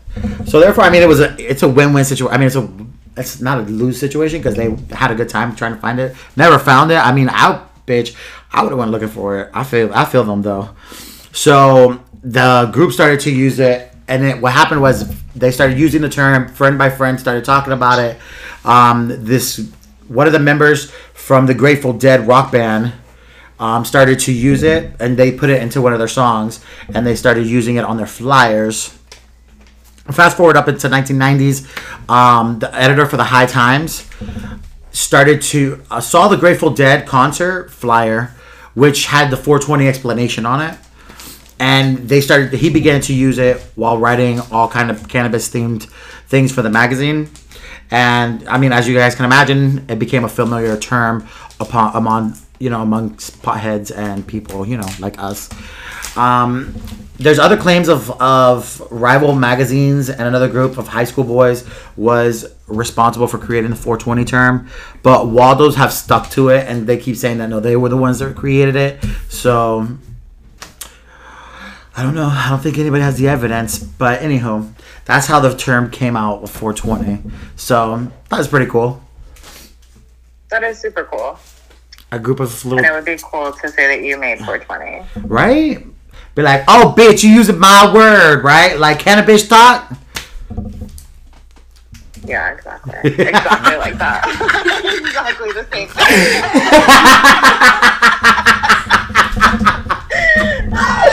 So 0.47 0.61
therefore, 0.61 0.85
I 0.85 0.91
mean, 0.91 1.03
it 1.03 1.09
was 1.09 1.21
a 1.21 1.37
it's 1.39 1.63
a 1.63 1.69
win-win 1.69 2.05
situation. 2.05 2.35
I 2.35 2.39
mean, 2.39 2.47
it's 2.47 2.57
a 2.57 2.69
it's 3.17 3.41
not 3.41 3.59
a 3.59 3.63
lose 3.63 3.99
situation 3.99 4.41
because 4.41 4.55
they 4.55 4.75
had 4.95 5.11
a 5.11 5.15
good 5.15 5.29
time 5.29 5.55
trying 5.55 5.75
to 5.75 5.81
find 5.81 5.99
it. 5.99 6.17
Never 6.37 6.59
found 6.59 6.91
it. 6.91 6.97
I 6.97 7.13
mean, 7.13 7.29
I 7.29 7.65
bitch, 7.87 8.17
I 8.53 8.63
would 8.63 8.71
have 8.71 8.79
went 8.79 8.91
looking 8.91 9.09
for 9.09 9.41
it. 9.41 9.51
I 9.55 9.65
feel 9.65 9.93
I 9.93 10.05
feel 10.05 10.25
them 10.25 10.43
though. 10.43 10.71
So 11.33 12.03
the 12.23 12.71
group 12.73 12.93
started 12.93 13.21
to 13.21 13.31
use 13.31 13.59
it, 13.61 13.93
and 14.09 14.25
it, 14.25 14.41
what 14.41 14.53
happened 14.53 14.83
was 14.83 15.09
they 15.35 15.51
started 15.51 15.79
using 15.79 16.03
the 16.03 16.09
term. 16.09 16.49
Friend 16.49 16.77
by 16.77 16.91
friend 16.91 17.19
started 17.19 17.45
talking 17.45 17.73
about 17.73 17.99
it. 17.99 18.19
Um, 18.65 19.09
this 19.25 19.71
one 20.09 20.27
of 20.27 20.33
the 20.33 20.39
members 20.39 20.91
from 21.15 21.47
the 21.47 21.55
Grateful 21.55 21.93
Dead 21.93 22.27
rock 22.27 22.51
band 22.51 22.95
um, 23.61 23.85
started 23.85 24.19
to 24.21 24.33
use 24.33 24.63
it, 24.63 24.95
and 25.01 25.17
they 25.17 25.33
put 25.33 25.51
it 25.51 25.63
into 25.63 25.83
one 25.83 25.93
of 25.93 25.99
their 25.99 26.09
songs, 26.09 26.65
and 26.95 27.07
they 27.07 27.15
started 27.15 27.47
using 27.47 27.77
it 27.77 27.85
on 27.85 27.97
their 27.97 28.07
flyers. 28.07 28.99
Fast 30.11 30.37
forward 30.37 30.57
up 30.57 30.69
into 30.69 30.89
1990s, 30.89 32.09
um, 32.09 32.59
the 32.61 32.75
editor 32.75 33.05
for 33.05 33.17
the 33.17 33.25
High 33.25 33.47
Times 33.47 34.09
started 34.91 35.43
to 35.43 35.83
uh, 35.91 36.01
saw 36.01 36.29
the 36.29 36.37
Grateful 36.37 36.71
Dead 36.71 37.07
concert 37.07 37.71
flyer, 37.71 38.35
which 38.75 39.07
had 39.07 39.31
the 39.31 39.37
420 39.37 39.87
explanation 39.87 40.47
on 40.47 40.63
it, 40.63 40.79
and 41.59 42.09
they 42.09 42.21
started. 42.21 42.53
He 42.55 42.71
began 42.71 43.01
to 43.03 43.15
use 43.15 43.39
it 43.39 43.61
while 43.75 43.99
writing 43.99 44.41
all 44.51 44.69
kind 44.69 44.91
of 44.91 45.09
cannabis 45.09 45.49
themed 45.51 45.85
things 46.29 46.53
for 46.53 46.63
the 46.63 46.71
magazine. 46.71 47.29
And 47.91 48.47
I 48.49 48.59
mean, 48.59 48.73
as 48.73 48.89
you 48.89 48.95
guys 48.95 49.15
can 49.15 49.25
imagine, 49.25 49.87
it 49.89 49.99
became 49.99 50.25
a 50.25 50.29
familiar 50.29 50.77
term 50.77 51.27
upon 51.61 51.95
among 51.97 52.37
you 52.59 52.71
know 52.71 52.83
amongst 52.83 53.41
potheads 53.43 53.97
and 53.97 54.27
people 54.27 54.67
you 54.67 54.77
know 54.77 54.89
like 54.99 55.19
us. 55.19 55.49
Um, 56.17 56.75
there's 57.19 57.39
other 57.41 57.57
claims 57.57 57.89
of, 57.89 58.11
of 58.23 58.81
rival 58.93 59.35
magazines 59.35 60.09
and 60.09 60.23
another 60.23 60.49
group 60.49 60.79
of 60.79 60.87
high 60.87 61.05
school 61.05 61.25
boys 61.25 61.69
was 61.97 62.47
responsible 62.69 63.27
for 63.27 63.39
creating 63.39 63.71
the 63.71 63.77
420 63.77 64.25
term 64.25 64.69
but 65.03 65.27
waldos 65.29 65.75
have 65.77 65.93
stuck 65.93 66.31
to 66.31 66.49
it 66.51 66.67
and 66.69 66.87
they 66.87 66.97
keep 66.97 67.17
saying 67.17 67.39
that 67.39 67.49
no 67.49 67.61
they 67.61 67.77
were 67.77 67.89
the 67.89 67.97
ones 67.97 68.21
that 68.21 68.37
created 68.37 68.77
it 68.77 69.05
so 69.29 69.89
i 71.99 72.03
don't 72.03 72.15
know 72.15 72.27
i 72.31 72.49
don't 72.49 72.61
think 72.61 72.79
anybody 72.79 73.03
has 73.03 73.17
the 73.19 73.27
evidence 73.29 73.79
but 73.79 74.23
anyhow 74.23 74.65
that's 75.05 75.27
how 75.27 75.41
the 75.41 75.55
term 75.57 75.91
came 75.91 76.17
out 76.17 76.41
with 76.41 76.51
420 76.51 77.23
so 77.57 78.11
that 78.29 78.39
was 78.39 78.47
pretty 78.49 78.67
cool 78.71 79.03
That 80.51 80.63
is 80.65 80.79
super 80.79 81.05
cool. 81.05 81.39
a 82.13 82.19
group 82.19 82.41
of 82.41 82.65
And 82.65 82.87
it 82.87 82.93
would 82.93 83.05
be 83.05 83.19
cool 83.23 83.53
to 83.53 83.69
say 83.69 83.87
that 83.89 84.05
you 84.05 84.17
made 84.17 84.39
420. 84.39 85.27
right 85.27 85.85
be 86.35 86.43
like 86.43 86.63
oh 86.69 86.95
bitch 86.97 87.25
you 87.25 87.31
using 87.31 87.59
my 87.59 87.93
word 87.93 88.45
right 88.45 88.79
like 88.79 88.99
cannabis 89.01 89.47
talk 89.49 89.91
Yeah, 92.25 92.53
exactly. 92.53 92.93
Exactly 93.05 93.77
like 93.87 93.97
that. 94.05 94.21
exactly 95.01 95.51
the 95.57 95.65
same 95.73 95.89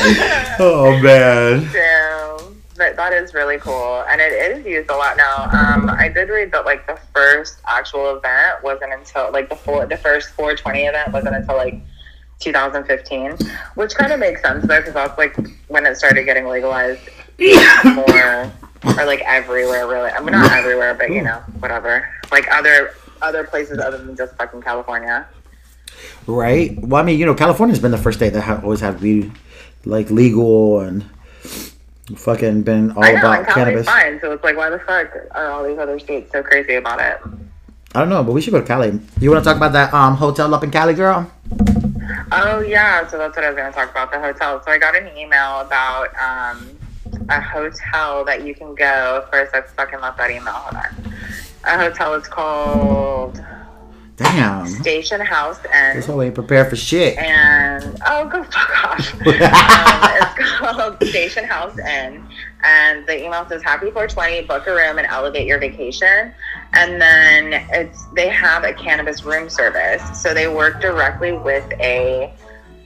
oh 0.59 0.99
man 1.01 1.67
Damn. 1.71 2.55
But 2.77 2.97
that 2.97 3.13
is 3.13 3.33
really 3.33 3.57
cool. 3.57 4.03
And 4.09 4.19
it 4.19 4.33
is 4.33 4.65
used 4.65 4.89
a 4.89 4.95
lot 4.95 5.15
now. 5.15 5.45
Um, 5.45 5.89
I 5.89 6.09
did 6.09 6.27
read 6.27 6.51
that 6.51 6.65
like 6.65 6.85
the 6.87 6.99
first 7.13 7.59
actual 7.65 8.17
event 8.17 8.63
wasn't 8.63 8.91
until 8.91 9.31
like 9.31 9.47
the 9.47 9.55
four 9.55 9.85
the 9.85 9.95
first 9.95 10.31
420 10.31 10.83
event 10.83 11.13
wasn't 11.13 11.35
until 11.35 11.55
like 11.55 11.79
2015, 12.39 13.37
which 13.75 13.95
kind 13.95 14.11
of 14.11 14.19
makes 14.19 14.41
sense 14.41 14.65
though, 14.67 14.79
because 14.79 14.93
that's 14.93 15.17
like 15.17 15.37
when 15.69 15.85
it 15.85 15.95
started 15.95 16.25
getting 16.25 16.47
legalized 16.47 17.01
more, 17.85 18.51
or 18.83 19.05
like 19.05 19.21
everywhere, 19.21 19.87
really. 19.87 20.11
I 20.11 20.19
mean, 20.19 20.33
not 20.33 20.51
everywhere, 20.51 20.93
but 20.95 21.11
you 21.11 21.23
know, 21.23 21.37
whatever. 21.59 22.09
Like 22.31 22.45
other 22.51 22.93
other 23.21 23.45
places 23.45 23.79
other 23.79 23.97
than 23.97 24.17
just 24.17 24.35
fucking 24.35 24.61
California. 24.61 25.25
Right. 26.27 26.77
Well, 26.79 27.01
I 27.01 27.05
mean, 27.05 27.19
you 27.19 27.25
know, 27.25 27.35
California's 27.35 27.79
been 27.79 27.91
the 27.91 27.97
first 27.97 28.19
state 28.19 28.33
that 28.33 28.41
ha- 28.41 28.61
always 28.63 28.79
had 28.79 29.01
weed 29.01 29.31
like 29.85 30.09
legal 30.09 30.79
and 30.79 31.05
fucking 32.15 32.63
been 32.63 32.91
all 32.91 33.03
I 33.03 33.13
know, 33.13 33.19
about 33.19 33.47
cannabis. 33.47 33.85
fine, 33.85 34.19
so 34.21 34.31
it's 34.31 34.43
like, 34.43 34.57
why 34.57 34.69
the 34.69 34.79
fuck 34.79 35.13
are 35.31 35.51
all 35.51 35.63
these 35.63 35.77
other 35.77 35.99
states 35.99 36.31
so 36.31 36.41
crazy 36.41 36.75
about 36.75 36.99
it? 37.01 37.19
I 37.93 37.99
don't 37.99 38.09
know, 38.09 38.23
but 38.23 38.33
we 38.33 38.41
should 38.41 38.51
go 38.51 38.59
to 38.59 38.65
Cali. 38.65 38.99
You 39.21 39.31
want 39.31 39.43
to 39.43 39.47
talk 39.47 39.57
about 39.57 39.71
that 39.73 39.93
um 39.93 40.15
hotel 40.15 40.53
up 40.53 40.63
in 40.63 40.71
Cali, 40.71 40.93
girl? 40.93 41.31
Oh 42.31 42.59
yeah, 42.59 43.07
so 43.07 43.17
that's 43.17 43.35
what 43.35 43.45
I 43.45 43.49
was 43.49 43.57
going 43.57 43.71
to 43.71 43.77
talk 43.77 43.89
about 43.91 44.11
the 44.11 44.19
hotel. 44.19 44.61
So 44.63 44.71
I 44.71 44.77
got 44.77 44.95
an 44.95 45.15
email 45.17 45.61
about 45.61 46.09
um, 46.19 46.77
a 47.29 47.39
hotel 47.39 48.25
that 48.25 48.43
you 48.43 48.53
can 48.53 48.75
go. 48.75 49.25
First, 49.31 49.55
I 49.55 49.61
fucking 49.61 49.99
love 49.99 50.17
that 50.17 50.29
email. 50.29 50.53
Hold 50.53 50.83
on. 50.83 51.13
A 51.63 51.77
hotel 51.77 52.13
is 52.15 52.27
called 52.27 53.43
Damn. 54.17 54.65
Station 54.67 55.19
House 55.19 55.59
Inn. 55.65 55.95
This 55.97 56.05
whole 56.05 56.21
ain't 56.21 56.35
prepared 56.35 56.69
for 56.69 56.75
shit. 56.77 57.17
and 57.17 58.01
oh, 58.07 58.29
go 58.29 58.43
fuck 58.51 58.85
off. 58.85 59.13
um, 59.21 59.21
it's 59.25 60.51
called 60.57 61.03
Station 61.03 61.43
House 61.43 61.77
Inn, 61.79 62.25
and 62.63 63.05
the 63.07 63.25
email 63.25 63.45
says 63.49 63.61
"Happy 63.61 63.91
420, 63.91 64.43
book 64.47 64.67
a 64.67 64.73
room 64.73 64.99
and 64.99 65.07
elevate 65.07 65.45
your 65.45 65.59
vacation." 65.59 66.31
And 66.73 67.01
then 67.01 67.65
it's 67.71 68.05
they 68.15 68.29
have 68.29 68.63
a 68.63 68.73
cannabis 68.73 69.23
room 69.25 69.49
service, 69.49 70.21
so 70.21 70.33
they 70.33 70.47
work 70.47 70.79
directly 70.79 71.33
with 71.33 71.69
a 71.73 72.33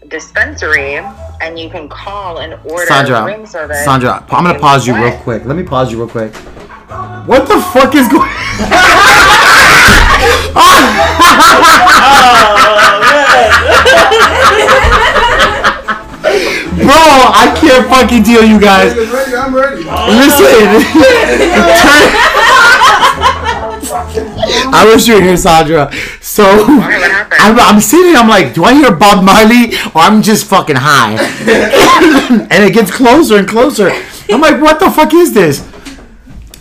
dispensary, 0.07 0.95
and 1.41 1.59
you 1.59 1.69
can 1.69 1.87
call 1.89 2.39
and 2.39 2.53
order 2.71 2.87
Sandra, 2.87 3.23
room 3.25 3.45
service. 3.45 3.83
Sandra, 3.83 4.25
I'm 4.31 4.45
gonna 4.45 4.57
pause 4.57 4.87
you 4.87 4.95
real 4.95 5.15
quick. 5.19 5.45
Let 5.45 5.57
me 5.57 5.63
pause 5.63 5.91
you 5.91 5.99
real 5.99 6.09
quick. 6.09 6.33
What 7.27 7.47
the 7.47 7.61
fuck 7.71 7.93
is 7.93 8.07
going? 8.07 8.31
I 17.79 18.01
fucking 18.01 18.23
deal, 18.23 18.43
you 18.43 18.59
guys. 18.59 18.93
Niggas 18.93 19.13
ready? 19.13 19.35
I'm 19.35 19.55
ready. 19.55 19.83
Listen. 19.83 20.83
I 24.71 24.85
wish 24.85 25.07
you 25.07 25.15
were 25.15 25.21
here, 25.21 25.37
Sandra. 25.37 25.91
So 26.19 26.43
Why? 26.43 26.77
What 26.77 27.11
happened? 27.11 27.41
I'm, 27.41 27.59
I'm 27.59 27.79
sitting, 27.81 28.15
I'm 28.15 28.27
like, 28.27 28.53
do 28.53 28.63
I 28.63 28.73
hear 28.73 28.93
Bob 28.93 29.23
Marley 29.23 29.75
or 29.95 30.01
I'm 30.01 30.21
just 30.21 30.45
fucking 30.45 30.75
high? 30.77 31.13
and 32.51 32.63
it 32.63 32.73
gets 32.73 32.91
closer 32.91 33.37
and 33.37 33.47
closer. 33.47 33.91
I'm 34.29 34.41
like, 34.41 34.61
what 34.61 34.79
the 34.79 34.91
fuck 34.91 35.13
is 35.13 35.33
this? 35.33 35.68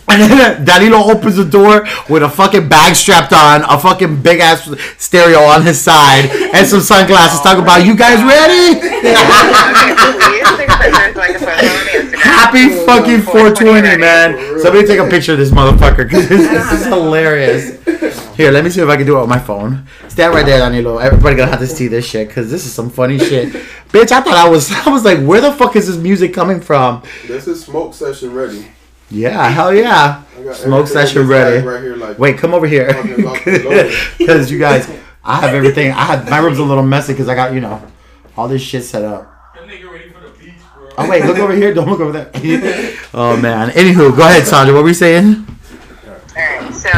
And 0.09 0.21
then 0.21 0.39
uh, 0.39 0.63
Danilo 0.65 0.97
opens 0.97 1.35
the 1.35 1.45
door 1.45 1.85
with 2.09 2.23
a 2.23 2.29
fucking 2.29 2.67
bag 2.67 2.95
strapped 2.95 3.31
on, 3.31 3.61
a 3.63 3.79
fucking 3.79 4.21
big 4.21 4.39
ass 4.39 4.69
stereo 4.97 5.39
on 5.39 5.63
his 5.63 5.79
side, 5.79 6.25
and 6.53 6.67
some 6.67 6.81
sunglasses. 6.81 7.41
Talk 7.41 7.59
about, 7.59 7.85
you 7.85 7.95
guys 7.95 8.23
ready? 8.23 8.79
Please 8.79 10.57
take 10.57 10.69
a 10.69 10.77
picture 10.77 11.13
so 11.13 11.21
I 11.21 11.27
can 11.31 11.39
post 11.39 11.63
it 11.63 11.71
on 11.71 11.85
Instagram. 11.87 12.19
Happy 12.19 12.69
fucking 12.69 13.21
420, 13.21 13.97
man. 13.97 14.59
Somebody 14.59 14.87
take 14.87 14.99
a 14.99 15.07
picture 15.07 15.33
of 15.33 15.37
this 15.37 15.51
motherfucker 15.51 15.97
because 15.97 16.27
this, 16.27 16.49
this 16.49 16.71
is 16.81 16.85
hilarious. 16.87 18.35
Here, 18.35 18.51
let 18.51 18.63
me 18.63 18.69
see 18.69 18.81
if 18.81 18.87
I 18.87 18.95
can 18.95 19.05
do 19.05 19.17
it 19.17 19.21
on 19.21 19.29
my 19.29 19.37
phone. 19.37 19.85
Stand 20.07 20.33
right 20.33 20.45
there, 20.45 20.59
Danilo. 20.59 20.97
Everybody 20.97 21.35
gonna 21.35 21.51
have 21.51 21.59
to 21.59 21.67
see 21.67 21.87
this 21.87 22.05
shit 22.05 22.29
because 22.29 22.49
this 22.49 22.65
is 22.65 22.73
some 22.73 22.89
funny 22.89 23.19
shit. 23.19 23.49
Bitch, 23.89 24.11
I 24.11 24.21
thought 24.21 24.33
I 24.33 24.47
was. 24.47 24.71
I 24.85 24.89
was 24.89 25.03
like, 25.03 25.19
where 25.19 25.41
the 25.41 25.51
fuck 25.51 25.75
is 25.75 25.87
this 25.87 25.97
music 25.97 26.33
coming 26.33 26.61
from? 26.61 27.03
This 27.27 27.47
is 27.47 27.63
smoke 27.63 27.93
session 27.93 28.33
ready. 28.33 28.67
Yeah, 29.11 29.47
hell 29.49 29.73
yeah. 29.73 30.23
Smoke 30.53 30.87
session 30.87 31.27
ready. 31.27 31.65
Right 31.65 31.81
here, 31.81 31.95
like 31.95 32.17
Wait, 32.17 32.37
come 32.37 32.53
over 32.53 32.67
here. 32.67 32.93
Fucking 32.93 33.23
locked 33.23 33.47
and 33.47 33.63
loaded. 33.65 33.95
Because 34.17 34.51
you 34.51 34.59
guys, 34.59 34.89
I 35.23 35.41
have 35.41 35.53
everything. 35.53 35.91
I 35.91 36.05
have 36.05 36.29
my 36.29 36.37
room's 36.37 36.59
a 36.59 36.63
little 36.63 36.83
messy 36.83 37.13
because 37.13 37.27
I 37.27 37.35
got 37.35 37.53
you 37.53 37.61
know 37.61 37.81
all 38.37 38.47
this 38.47 38.61
shit 38.61 38.83
set 38.83 39.03
up. 39.03 39.35
Oh 40.97 41.09
wait, 41.09 41.23
look 41.23 41.37
over 41.37 41.53
here. 41.53 41.73
Don't 41.73 41.89
look 41.89 42.01
over 42.01 42.11
there. 42.11 42.29
oh 43.13 43.37
man. 43.37 43.69
Anywho, 43.69 44.15
go 44.15 44.25
ahead, 44.25 44.45
Sandra. 44.45 44.73
What 44.75 44.83
were 44.83 44.89
you 44.89 44.93
saying? 44.93 45.45
Alright, 46.35 46.73
so 46.75 46.89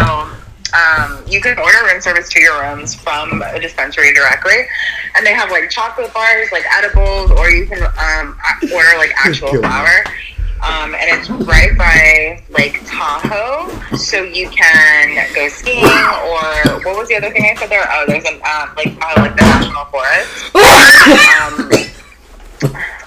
um, 0.74 1.24
you 1.28 1.41
can 1.41 1.58
order 1.60 1.78
room 1.86 2.02
service 2.02 2.30
to 2.30 2.39
your 2.39 2.62
rooms 2.62 2.95
from 2.95 3.41
a 3.41 3.60
dispensary 3.60 4.13
directly, 4.13 4.56
and 5.15 5.26
they 5.26 5.34
have 5.34 5.52
like 5.52 5.69
chocolate 5.69 6.13
bars, 6.13 6.52
like 6.52 6.63
edibles, 6.74 7.32
or 7.32 7.50
you 7.50 7.67
can 7.67 7.84
um, 7.84 8.38
order 8.74 8.97
like 8.97 9.12
actual 9.24 9.52
Kill 9.52 9.62
flour. 9.62 10.04
Um, 10.62 10.93
and 10.93 11.10
it's 11.10 11.30
right 11.30 11.76
by 11.76 12.43
Lake 12.50 12.82
Tahoe, 12.86 13.67
so 13.97 14.21
you 14.24 14.47
can 14.50 15.28
go 15.34 15.47
skiing 15.50 15.84
or 15.84 16.80
what 16.86 16.97
was 16.97 17.08
the 17.08 17.15
other 17.15 17.32
thing 17.32 17.43
I 17.50 17.56
said 17.60 17.69
there? 17.69 17.84
Oh, 17.91 18.06
there's 18.08 18.26
an 18.26 18.36
um, 18.45 18.76
Lake 18.78 19.00
Tahoe, 19.00 19.21
like 19.21 19.36
the 19.36 19.41
national 19.41 19.86
forest. 19.86 20.56
um, 21.41 21.71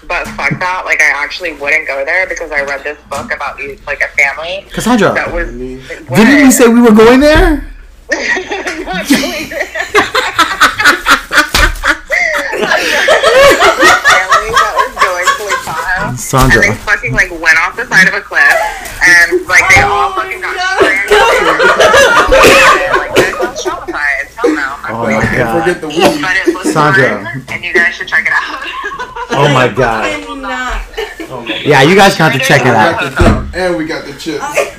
but 0.08 0.26
fuck 0.34 0.58
that, 0.58 0.82
like 0.84 1.00
I 1.00 1.12
actually 1.14 1.54
wouldn't 1.54 1.86
go 1.86 2.04
there 2.04 2.26
because 2.28 2.50
I 2.50 2.62
read 2.64 2.82
this 2.82 2.98
book 3.08 3.32
about 3.32 3.58
you, 3.58 3.78
like 3.86 4.02
a 4.02 4.08
family 4.08 4.66
Cassandra, 4.70 5.12
that 5.14 5.32
was. 5.32 5.50
didn't 5.50 6.44
we 6.44 6.50
say 6.50 6.68
we 6.68 6.80
were 6.80 6.92
going 6.92 7.20
there? 7.20 7.70
Not 8.10 9.08
really. 9.10 9.46
Family 14.04 14.50
that 14.50 14.72
was 14.76 14.92
going 15.02 15.26
to 15.26 15.44
Lake 15.44 15.64
Tahoe, 15.64 16.16
Sandra. 16.34 16.66
And 16.66 16.74
they 16.74 16.78
fucking 16.82 17.12
like 17.14 17.30
went 17.30 17.58
off 17.62 17.76
the 17.76 17.86
side 17.86 18.08
of 18.08 18.14
a 18.14 18.20
cliff, 18.20 18.42
and 18.42 19.46
like 19.46 19.62
they 19.70 19.82
all 19.82 20.12
fucking 20.18 20.40
got 20.42 20.56
oh, 20.58 20.82
stranded. 20.82 21.14
Like 22.98 23.14
they're 23.14 23.32
traumatized. 23.54 24.34
Hell 24.34 24.50
no. 24.54 24.66
I'm 24.82 24.94
Oh 24.94 25.02
going. 25.06 25.16
my 25.16 25.36
god. 25.36 25.60
forget 25.62 25.80
the 25.80 25.88
weed. 25.88 26.20
But 26.20 26.36
it 26.36 26.52
looks 26.54 26.72
Sandra. 26.72 27.22
fun, 27.24 27.44
and 27.48 27.64
you 27.64 27.72
guys 27.72 27.94
should 27.94 28.08
check 28.08 28.26
it 28.26 28.32
out. 28.34 28.60
Oh 29.30 29.48
my 29.54 29.68
god. 29.76 30.04
I'm 30.28 30.40
not. 30.42 30.82
Yeah, 31.64 31.82
you 31.82 31.94
guys 31.96 32.16
got 32.16 32.32
to 32.32 32.38
check 32.38 32.60
it 32.62 32.64
We 32.66 32.70
out. 32.70 33.00
got 33.00 33.10
the 33.10 33.10
dip, 33.50 33.54
and 33.56 33.76
we 33.76 33.86
got 33.86 34.04
the 34.04 34.12
chips. 34.12 34.42
Oh. 34.42 34.70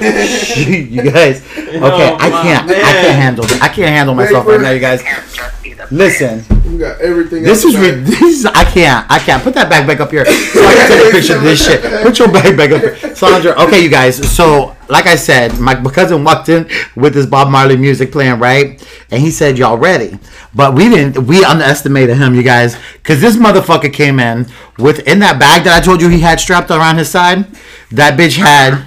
you 0.70 1.02
guys. 1.10 1.42
Okay, 1.58 2.14
I 2.18 2.30
can't. 2.42 2.70
I 2.70 2.72
can't 2.72 3.16
handle. 3.16 3.44
I 3.60 3.68
can't 3.68 3.90
handle 3.90 4.14
myself 4.14 4.46
right 4.46 4.60
now, 4.60 4.70
you 4.70 4.80
guys. 4.80 5.02
Can't 5.02 5.24
just 5.32 5.62
be 5.62 5.74
the 5.74 5.86
Listen. 5.90 6.44
We 6.80 6.86
got 6.86 7.00
everything. 7.02 7.42
This 7.42 7.62
is 7.62 7.74
back. 7.74 7.82
rid- 7.82 8.06
this 8.06 8.22
is 8.22 8.46
I 8.46 8.64
can't 8.64 9.04
I 9.10 9.18
can't 9.18 9.42
put 9.42 9.52
that 9.52 9.68
bag 9.68 9.86
back 9.86 10.00
up 10.00 10.10
here 10.10 10.24
so 10.24 10.64
I 10.64 10.74
can 10.74 10.88
take 10.88 11.08
a 11.08 11.10
picture 11.18 11.36
of 11.36 11.42
this 11.42 11.62
shit. 11.62 11.82
Put 12.02 12.18
your 12.18 12.32
bag 12.32 12.56
back 12.56 12.70
up, 12.70 12.80
here. 12.80 13.14
Sandra. 13.14 13.52
Okay, 13.64 13.82
you 13.82 13.90
guys. 13.90 14.16
So 14.34 14.74
like 14.88 15.04
I 15.06 15.16
said, 15.16 15.58
my 15.60 15.74
cousin 15.74 16.24
walked 16.24 16.48
in 16.48 16.66
with 16.96 17.12
this 17.12 17.26
Bob 17.26 17.50
Marley 17.50 17.76
music 17.76 18.10
playing, 18.10 18.38
right? 18.38 18.82
And 19.10 19.20
he 19.20 19.30
said, 19.30 19.58
"Y'all 19.58 19.76
ready?" 19.76 20.18
But 20.54 20.72
we 20.74 20.88
didn't. 20.88 21.26
We 21.26 21.44
underestimated 21.44 22.16
him, 22.16 22.34
you 22.34 22.42
guys, 22.42 22.78
because 22.94 23.20
this 23.20 23.36
motherfucker 23.36 23.92
came 23.92 24.18
in 24.18 24.46
with 24.78 25.06
in 25.06 25.18
that 25.18 25.38
bag 25.38 25.64
that 25.64 25.82
I 25.82 25.84
told 25.84 26.00
you 26.00 26.08
he 26.08 26.20
had 26.20 26.40
strapped 26.40 26.70
around 26.70 26.96
his 26.96 27.10
side. 27.10 27.44
That 27.90 28.18
bitch 28.18 28.38
had 28.38 28.86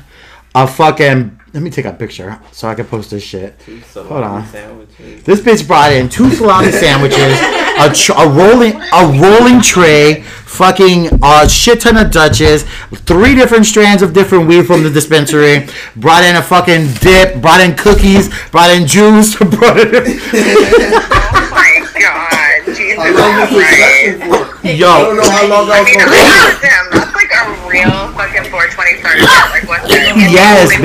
a 0.55 0.65
fucking. 0.65 1.41
Let 1.53 1.61
me 1.61 1.69
take 1.69 1.85
a 1.85 1.93
picture 1.93 2.39
so 2.51 2.67
I 2.67 2.73
can 2.73 2.87
post 2.87 3.11
this 3.11 3.21
shit. 3.21 3.55
Hold 3.93 4.23
on. 4.23 4.47
Sandwiches. 4.47 5.23
This 5.23 5.39
bitch 5.39 5.67
brought 5.67 5.93
in 5.93 6.09
two 6.09 6.31
salami 6.31 6.71
sandwiches, 6.71 7.37
a, 7.79 7.93
tr- 7.93 8.13
a 8.17 8.27
rolling 8.27 8.73
a 8.81 9.01
rolling 9.19 9.61
tray, 9.61 10.21
fucking 10.45 11.09
a 11.23 11.47
shit 11.49 11.81
ton 11.81 11.97
of 11.97 12.11
Dutches, 12.11 12.63
three 13.05 13.35
different 13.35 13.65
strands 13.65 14.01
of 14.01 14.13
different 14.13 14.47
weed 14.47 14.65
from 14.67 14.83
the 14.83 14.89
dispensary, 14.89 15.67
brought 15.95 16.23
in 16.23 16.35
a 16.35 16.41
fucking 16.41 16.93
dip, 17.01 17.41
brought 17.41 17.61
in 17.61 17.75
cookies, 17.75 18.29
brought 18.51 18.69
in 18.71 18.85
juice, 18.87 19.35
brought 19.57 19.77
in 19.79 20.19
Oh 20.33 21.49
my 21.51 21.85
god, 21.99 22.65
Jesus 22.75 22.97
How 22.97 23.11
long 23.11 23.39
was 23.41 23.49
this 23.49 23.65
Christ. 23.65 23.79
session 23.79 24.19
for? 24.29 24.43
I 24.63 25.03
don't 25.03 25.17
know 25.17 25.29
how 25.29 25.47
long 25.47 25.69
I 25.69 25.75
I 25.75 25.81
was 25.81 25.89
mean, 25.89 25.99
gonna 25.99 26.11
I 26.13 26.57
damn, 26.61 26.85
that's 26.95 27.13
like 27.15 27.31
a 27.35 27.43
real 27.67 27.91
fucking 28.15 28.47
420 28.49 28.99
start. 29.03 29.19
Like, 29.51 29.67
what's 29.67 29.87
that? 29.89 30.15
Yes, 30.31 30.71
Like, 30.71 30.79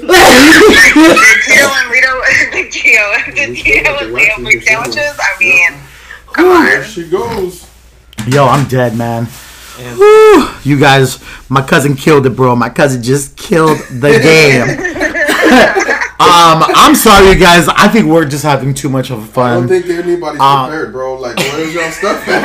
babe. 0.00 0.10
like, 0.10 0.94
be. 0.94 1.00
Did 1.02 1.42
Tito 1.42 1.68
and 1.70 1.90
Lito, 1.92 2.12
did 2.52 2.72
Tito, 2.72 3.06
did 3.34 3.56
Tito 3.56 3.96
and 3.98 4.12
Leo 4.12 4.38
make 4.38 4.62
sandwiches? 4.62 5.18
I 5.18 5.36
mean, 5.40 5.72
come 6.32 6.64
There 6.66 6.78
on. 6.82 6.84
she 6.88 7.08
goes. 7.08 7.66
Yo, 8.26 8.46
I'm 8.46 8.68
dead, 8.68 8.96
man. 8.96 9.26
Whew. 9.78 10.48
You 10.62 10.78
guys, 10.78 11.18
my 11.48 11.62
cousin 11.62 11.94
killed 11.96 12.26
it, 12.26 12.30
bro. 12.36 12.54
My 12.54 12.68
cousin 12.68 13.02
just 13.02 13.36
killed 13.36 13.78
the 13.78 14.10
game. 14.22 14.68
um, 16.20 16.62
I'm 16.76 16.94
sorry, 16.94 17.28
you 17.30 17.36
guys. 17.38 17.66
I 17.68 17.88
think 17.88 18.06
we're 18.06 18.26
just 18.26 18.42
having 18.44 18.74
too 18.74 18.90
much 18.90 19.10
of 19.10 19.26
fun. 19.30 19.50
I 19.50 19.54
don't 19.60 19.68
think 19.68 19.86
anybody's 19.88 20.38
Uh, 20.40 20.66
prepared, 20.68 20.92
bro. 20.92 21.14
Like, 21.18 21.38
where's 21.38 21.72
y'all 21.72 21.90
stuff 21.90 22.28
at? 22.28 22.40